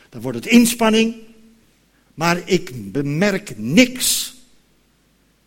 [0.10, 1.16] dan wordt het inspanning.
[2.14, 4.36] Maar ik bemerk niks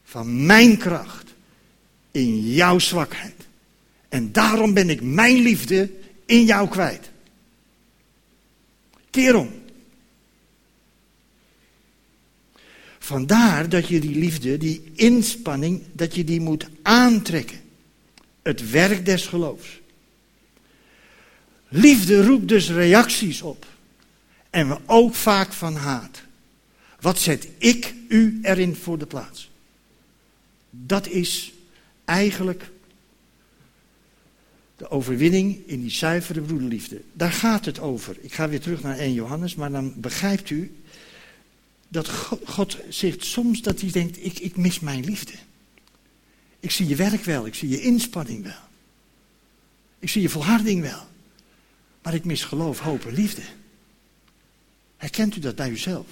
[0.05, 1.35] van mijn kracht
[2.11, 3.47] in jouw zwakheid.
[4.09, 5.91] En daarom ben ik mijn liefde
[6.27, 7.11] in jou kwijt.
[9.11, 9.51] Keer om.
[13.05, 17.61] Vandaar dat je die liefde, die inspanning, dat je die moet aantrekken.
[18.43, 19.81] Het werk des geloofs.
[21.69, 23.67] Liefde roept dus reacties op.
[24.51, 26.23] En we ook vaak van haat.
[27.01, 29.51] Wat zet ik u erin voor de plaats?
[30.71, 31.53] Dat is
[32.05, 32.71] eigenlijk
[34.77, 37.01] de overwinning in die zuivere broederliefde.
[37.13, 38.17] Daar gaat het over.
[38.21, 40.75] Ik ga weer terug naar 1 Johannes, maar dan begrijpt u
[41.95, 42.09] dat
[42.45, 45.33] God, zegt soms dat hij denkt, ik, ik mis mijn liefde.
[46.61, 48.63] Ik zie je werk wel, ik zie je inspanning wel.
[49.99, 51.09] Ik zie je volharding wel.
[52.03, 53.43] Maar ik mis geloof, hoop en liefde.
[54.97, 56.07] Herkent u dat bij uzelf?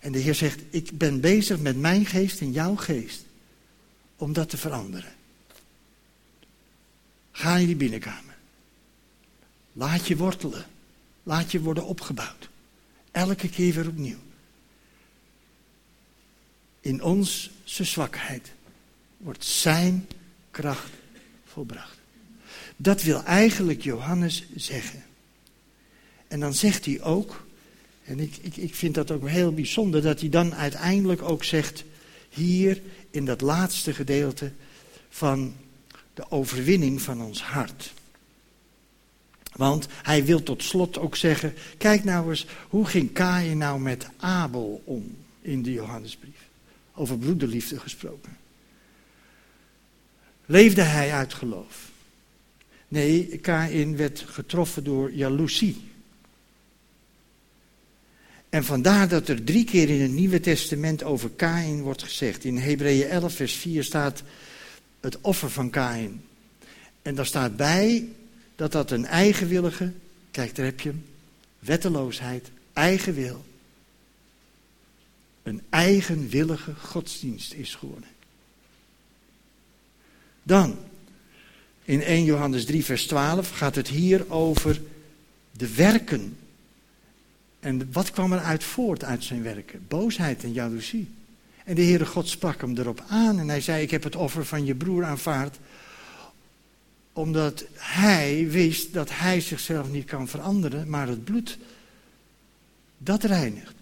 [0.00, 3.24] En de Heer zegt, ik ben bezig met mijn geest en jouw geest.
[4.16, 5.12] Om dat te veranderen.
[7.32, 8.36] Ga in die binnenkamer.
[9.72, 10.66] Laat je wortelen.
[11.22, 12.49] Laat je worden opgebouwd.
[13.10, 14.18] Elke keer weer opnieuw.
[16.80, 18.52] In onze zwakheid
[19.16, 20.06] wordt zijn
[20.50, 20.90] kracht
[21.44, 21.98] volbracht.
[22.76, 25.02] Dat wil eigenlijk Johannes zeggen.
[26.28, 27.46] En dan zegt hij ook,
[28.04, 31.84] en ik, ik, ik vind dat ook heel bijzonder, dat hij dan uiteindelijk ook zegt,
[32.28, 32.80] hier
[33.10, 34.52] in dat laatste gedeelte
[35.08, 35.54] van
[36.14, 37.92] de overwinning van ons hart.
[39.52, 44.08] Want hij wil tot slot ook zeggen, kijk nou eens, hoe ging Kain nou met
[44.16, 46.48] Abel om in de Johannesbrief?
[46.94, 48.36] Over broederliefde gesproken.
[50.46, 51.90] Leefde hij uit geloof?
[52.88, 55.88] Nee, Kain werd getroffen door jaloezie.
[58.48, 62.44] En vandaar dat er drie keer in het Nieuwe Testament over Kain wordt gezegd.
[62.44, 64.22] In Hebreeën 11, vers 4 staat
[65.00, 66.22] het offer van Kain.
[67.02, 68.08] En daar staat bij
[68.60, 69.92] dat dat een eigenwillige,
[70.30, 71.04] kijk daar heb je hem,
[71.58, 73.44] wetteloosheid, eigen wil,
[75.42, 78.08] een eigenwillige godsdienst is geworden.
[80.42, 80.78] Dan,
[81.84, 84.80] in 1 Johannes 3, vers 12 gaat het hier over
[85.52, 86.36] de werken.
[87.60, 89.84] En wat kwam er uit voort uit zijn werken?
[89.88, 91.08] Boosheid en jaloezie.
[91.64, 94.44] En de Heere God sprak hem erop aan en hij zei, ik heb het offer
[94.46, 95.58] van je broer aanvaard,
[97.12, 101.58] omdat hij wist dat hij zichzelf niet kan veranderen, maar het bloed,
[102.98, 103.74] dat reinigt.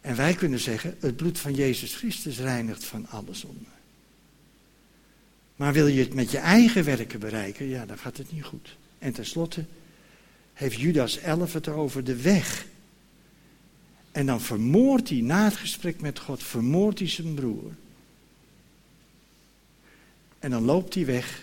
[0.00, 3.70] En wij kunnen zeggen, het bloed van Jezus Christus reinigt van alle zonde.
[5.56, 8.76] Maar wil je het met je eigen werken bereiken, ja, dan gaat het niet goed.
[8.98, 9.64] En tenslotte
[10.52, 12.66] heeft Judas 11 het over de weg.
[14.12, 17.72] En dan vermoordt hij na het gesprek met God, vermoordt hij zijn broer.
[20.42, 21.42] En dan loopt hij weg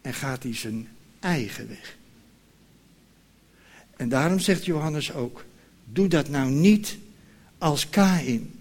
[0.00, 0.88] en gaat hij zijn
[1.20, 1.96] eigen weg.
[3.96, 5.44] En daarom zegt Johannes ook,
[5.84, 6.96] doe dat nou niet
[7.58, 8.60] als Kain.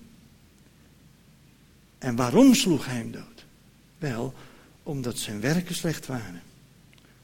[1.97, 3.45] En waarom sloeg hij hem dood?
[3.97, 4.34] Wel,
[4.84, 6.41] omdat zijn werken slecht waren.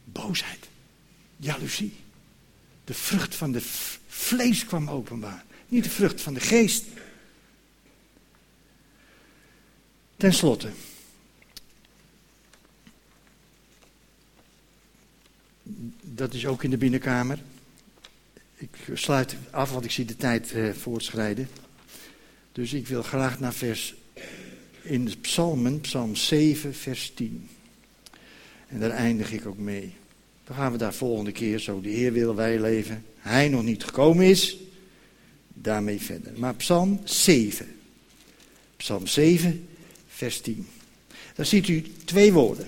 [0.04, 0.70] Boosheid,
[1.38, 1.96] jaloezie.
[2.84, 3.62] De vrucht van de
[4.08, 6.86] vlees kwam openbaar, niet de vrucht van de geest.
[10.18, 10.70] Ten slotte.
[16.16, 17.40] Dat is ook in de binnenkamer.
[18.58, 21.50] Ik sluit af, want ik zie de tijd eh, voortschrijden.
[22.52, 23.96] Dus ik wil graag naar vers
[24.82, 27.50] in de psalmen, psalm 7, vers 10.
[28.68, 29.94] En daar eindig ik ook mee.
[30.44, 33.84] Dan gaan we daar volgende keer, zo de Heer wil wij leven, Hij nog niet
[33.84, 34.58] gekomen is,
[35.48, 36.34] daarmee verder.
[36.36, 37.76] Maar psalm 7,
[38.78, 39.68] psalm 7,
[40.08, 40.68] vers 10.
[41.36, 42.68] Daar ziet u twee woorden.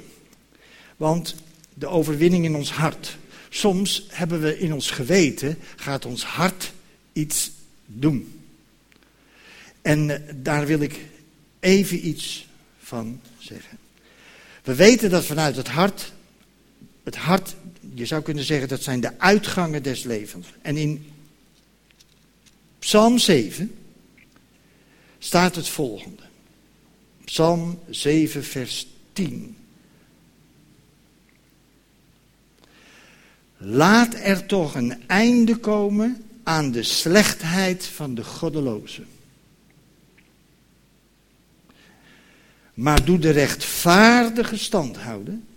[0.98, 1.36] Want
[1.74, 3.18] de overwinning in ons hart.
[3.56, 6.72] Soms hebben we in ons geweten, gaat ons hart
[7.14, 7.52] iets
[7.86, 8.42] doen.
[9.82, 11.00] En eh, daar wil ik
[11.60, 12.48] even iets
[12.80, 13.78] van zeggen.
[14.64, 16.14] We weten dat vanuit het hart,
[17.04, 17.56] het hart,
[17.94, 20.48] je zou kunnen zeggen dat zijn de uitgangen des levens.
[20.62, 21.12] En in
[22.80, 23.76] Psalm 7
[25.20, 26.24] staat het volgende.
[27.24, 29.58] Psalm 7, vers 10.
[33.58, 39.08] Laat er toch een einde komen aan de slechtheid van de goddelozen.
[42.76, 45.48] maar doe de rechtvaardige stand houden.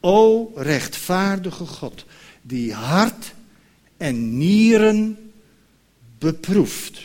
[0.00, 2.04] O rechtvaardige God,
[2.42, 3.32] die hart
[3.96, 5.32] en nieren
[6.18, 7.00] beproeft.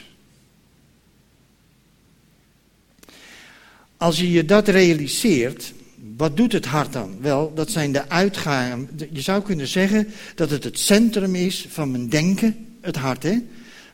[3.97, 5.73] Als je je dat realiseert,
[6.17, 7.21] wat doet het hart dan?
[7.21, 8.89] Wel, dat zijn de uitgaven.
[9.11, 13.37] Je zou kunnen zeggen dat het het centrum is van mijn denken, het hart, hè?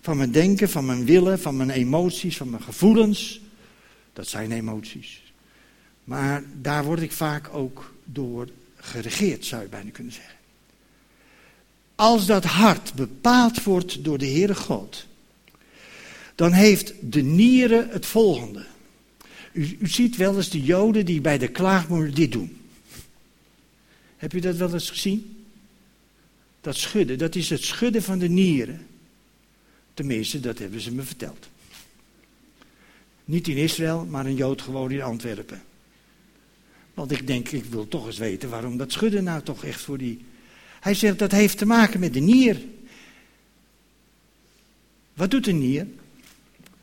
[0.01, 3.41] Van mijn denken, van mijn willen, van mijn emoties, van mijn gevoelens.
[4.13, 5.21] Dat zijn emoties.
[6.03, 10.35] Maar daar word ik vaak ook door geregeerd, zou je bijna kunnen zeggen.
[11.95, 15.05] Als dat hart bepaald wordt door de Heere God,
[16.35, 18.65] dan heeft de nieren het volgende.
[19.59, 22.57] U, ziet wel eens de Joden die bij de klaagmoeder dit doen.
[24.17, 25.45] Heb je dat wel eens gezien?
[26.61, 28.87] Dat schudden, dat is het schudden van de nieren.
[29.93, 31.49] Tenminste, dat hebben ze me verteld.
[33.25, 35.61] Niet in Israël, maar een Jood gewoon in Antwerpen.
[36.93, 39.97] Want ik denk, ik wil toch eens weten waarom dat schudden nou toch echt voor
[39.97, 40.25] die.
[40.79, 42.61] Hij zegt dat heeft te maken met de nier.
[45.13, 45.87] Wat doet een nier?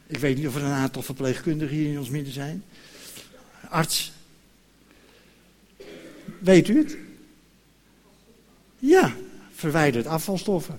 [0.07, 2.64] Ik weet niet of er een aantal verpleegkundigen hier in ons midden zijn.
[3.68, 4.12] Arts.
[6.38, 6.96] Weet u het?
[8.78, 9.14] Ja,
[9.54, 10.78] verwijdert afvalstoffen.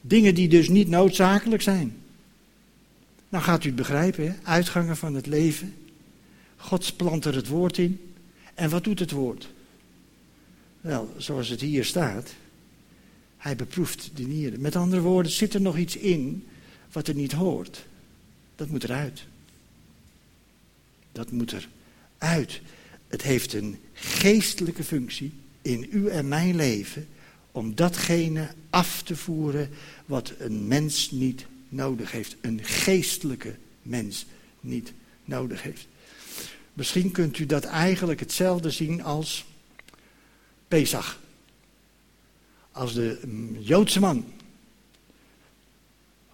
[0.00, 1.96] Dingen die dus niet noodzakelijk zijn.
[3.28, 4.34] Nou gaat u het begrijpen, hè?
[4.42, 5.74] uitgangen van het leven.
[6.56, 8.14] God plant er het woord in.
[8.54, 9.48] En wat doet het woord?
[10.80, 12.34] Wel, zoals het hier staat.
[13.36, 14.60] Hij beproeft de nieren.
[14.60, 16.46] Met andere woorden, zit er nog iets in
[16.94, 17.84] wat er niet hoort.
[18.56, 19.24] Dat moet eruit.
[21.12, 21.54] Dat moet
[22.18, 22.60] eruit.
[23.08, 25.32] Het heeft een geestelijke functie
[25.62, 27.08] in u en mijn leven
[27.52, 29.70] om datgene af te voeren
[30.06, 32.36] wat een mens niet nodig heeft.
[32.40, 34.26] Een geestelijke mens
[34.60, 34.92] niet
[35.24, 35.86] nodig heeft.
[36.72, 39.44] Misschien kunt u dat eigenlijk hetzelfde zien als
[40.68, 41.20] Pesach.
[42.72, 44.24] Als de mm, Joodse man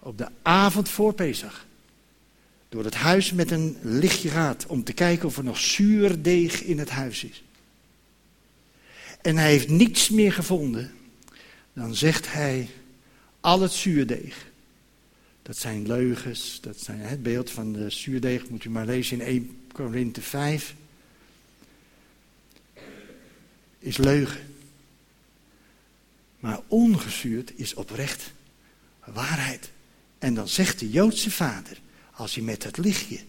[0.01, 1.65] op de avond voor Pesach
[2.69, 6.79] door het huis met een lichtje gaat om te kijken of er nog zuurdeeg in
[6.79, 7.43] het huis is.
[9.21, 10.91] En hij heeft niets meer gevonden
[11.73, 12.69] dan zegt hij
[13.39, 14.49] al het zuurdeeg.
[15.41, 19.25] Dat zijn leugens, dat zijn het beeld van de zuurdeeg, moet u maar lezen in
[19.25, 20.75] 1 Korinthe 5.
[23.79, 24.41] Is leugen.
[26.39, 28.31] Maar ongezuurd is oprecht
[29.05, 29.71] waarheid.
[30.21, 31.77] En dan zegt de Joodse vader,
[32.11, 33.19] als hij met het lichtje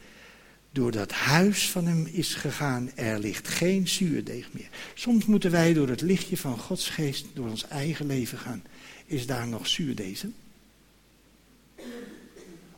[0.72, 4.68] door dat huis van hem is gegaan, er ligt geen zuurdeeg meer.
[4.94, 8.62] Soms moeten wij door het lichtje van Gods geest, door ons eigen leven gaan.
[9.06, 10.24] Is daar nog zuurdeeg?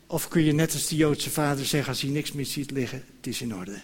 [0.06, 3.04] Of kun je net als de Joodse vader zeggen als hij niks meer ziet liggen,
[3.16, 3.80] het is in orde.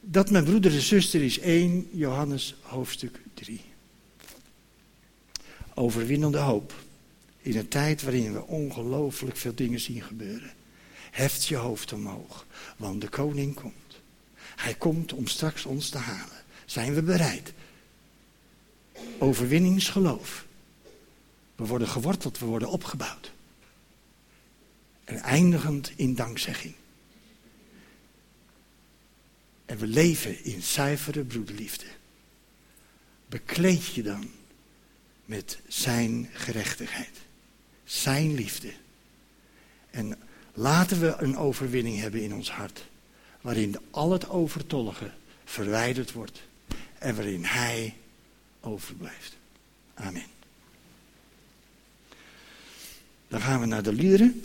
[0.00, 3.60] Dat mijn broeder en zuster is 1 Johannes hoofdstuk 3.
[5.74, 6.86] Overwinnende hoop.
[7.48, 10.52] In een tijd waarin we ongelooflijk veel dingen zien gebeuren.
[11.10, 12.46] Heft je hoofd omhoog,
[12.76, 14.00] want de koning komt.
[14.38, 16.44] Hij komt om straks ons te halen.
[16.64, 17.52] Zijn we bereid?
[19.18, 20.46] Overwinningsgeloof.
[21.56, 23.32] We worden geworteld, we worden opgebouwd.
[25.04, 26.74] En eindigend in dankzegging.
[29.66, 31.86] En we leven in zuivere broederliefde.
[33.26, 34.30] Bekleed je dan
[35.24, 37.26] met zijn gerechtigheid,
[37.88, 38.72] zijn liefde.
[39.90, 40.18] En
[40.52, 42.84] laten we een overwinning hebben in ons hart,
[43.40, 45.10] waarin al het overtollige
[45.44, 46.42] verwijderd wordt
[46.98, 47.96] en waarin hij
[48.60, 49.36] overblijft.
[49.94, 50.26] Amen.
[53.28, 54.44] Dan gaan we naar de liederen.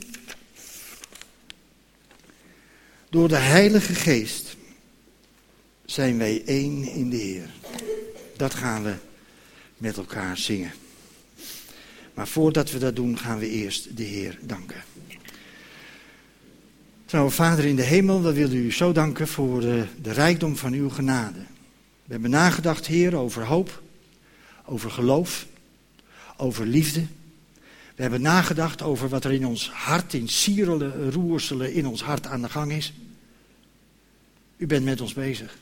[3.10, 4.56] Door de Heilige Geest
[5.86, 7.50] zijn wij één in de Heer.
[8.38, 8.96] Dat gaan we
[9.78, 10.72] met elkaar zingen.
[12.14, 14.84] Maar voordat we dat doen, gaan we eerst de Heer danken.
[17.06, 20.74] Trouwe Vader in de hemel, we willen u zo danken voor de, de rijkdom van
[20.74, 21.40] uw genade.
[22.06, 23.82] We hebben nagedacht, Heer, over hoop,
[24.66, 25.48] over geloof,
[26.38, 27.06] over liefde.
[27.96, 32.26] We hebben nagedacht over wat er in ons hart, in sierelen, roerselen, in ons hart
[32.26, 32.94] aan de gang is.
[34.58, 35.58] U bent met ons bezig.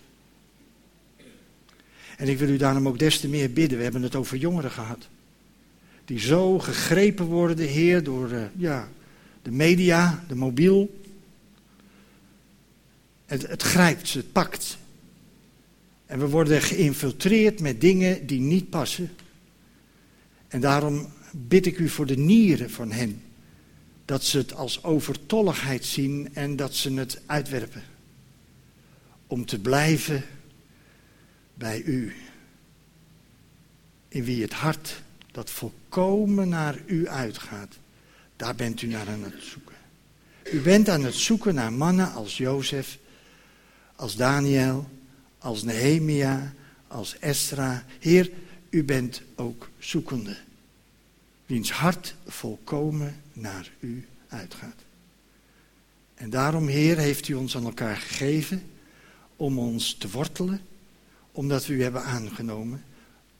[2.17, 3.77] En ik wil u daarom ook des te meer bidden.
[3.77, 5.07] We hebben het over jongeren gehad.
[6.11, 8.89] Die zo gegrepen worden, Heer, door uh, ja,
[9.41, 11.01] de media, de mobiel.
[13.25, 14.77] Het, het grijpt het pakt.
[16.05, 19.11] En we worden geïnfiltreerd met dingen die niet passen.
[20.47, 23.21] En daarom bid ik u voor de nieren van hen.
[24.05, 27.83] Dat ze het als overtolligheid zien en dat ze het uitwerpen.
[29.27, 30.23] Om te blijven
[31.53, 32.13] bij u.
[34.07, 35.01] In wie het hart
[35.31, 37.75] dat volkomen naar u uitgaat,
[38.35, 39.75] daar bent u naar aan het zoeken.
[40.53, 42.97] U bent aan het zoeken naar mannen als Jozef,
[43.95, 44.89] als Daniel,
[45.37, 46.53] als Nehemia,
[46.87, 47.85] als Esra.
[47.99, 48.31] Heer,
[48.69, 50.37] u bent ook zoekende,
[51.45, 54.75] wiens hart volkomen naar u uitgaat.
[56.13, 58.63] En daarom, Heer, heeft u ons aan elkaar gegeven
[59.35, 60.61] om ons te wortelen
[61.31, 62.83] omdat we u hebben aangenomen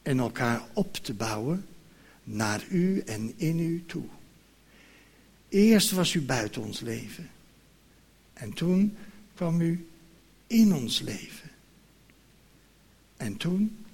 [0.02, 1.66] en elkaar op te bouwen
[2.36, 4.06] naar u en in u toe.
[5.50, 7.30] Eerst was u buiten ons leven
[8.34, 8.98] en toen
[9.36, 9.88] kwam u
[10.48, 11.50] in ons leven.
[13.18, 13.86] En toen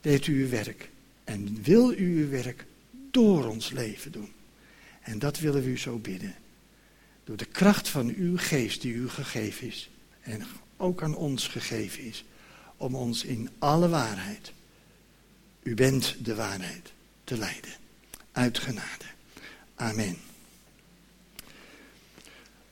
[0.00, 0.90] deed u uw werk
[1.24, 2.64] en wil u uw werk
[3.10, 4.32] door ons leven doen.
[5.00, 6.34] En dat willen we u zo bidden.
[7.24, 10.42] Door de kracht van uw geest die u gegeven is en
[10.76, 12.24] ook aan ons gegeven is
[12.76, 14.52] om ons in alle waarheid,
[15.62, 16.92] u bent de waarheid,
[17.26, 17.70] te leiden.
[18.32, 19.04] Uit genade.
[19.74, 20.16] Amen.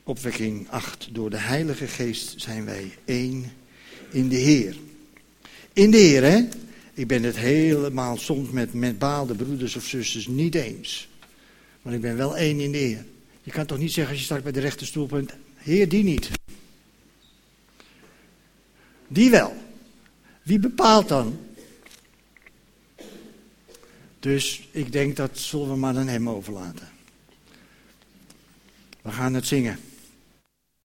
[0.02, 1.08] Opwekking 8.
[1.12, 3.52] Door de Heilige Geest zijn wij één
[4.10, 4.76] in de Heer.
[5.72, 6.48] In de Heer, hè?
[6.94, 11.08] Ik ben het helemaal soms met, met baalde broeders of zusters niet eens.
[11.82, 13.04] Maar ik ben wel één in de Heer.
[13.42, 16.30] Je kan toch niet zeggen als je straks bij de rechterstoel bent, Heer, die niet.
[19.08, 19.56] Die wel.
[20.42, 21.38] Wie bepaalt dan?
[24.24, 26.88] Dus ik denk dat zullen we maar aan hem overlaten.
[29.02, 29.78] We gaan het zingen.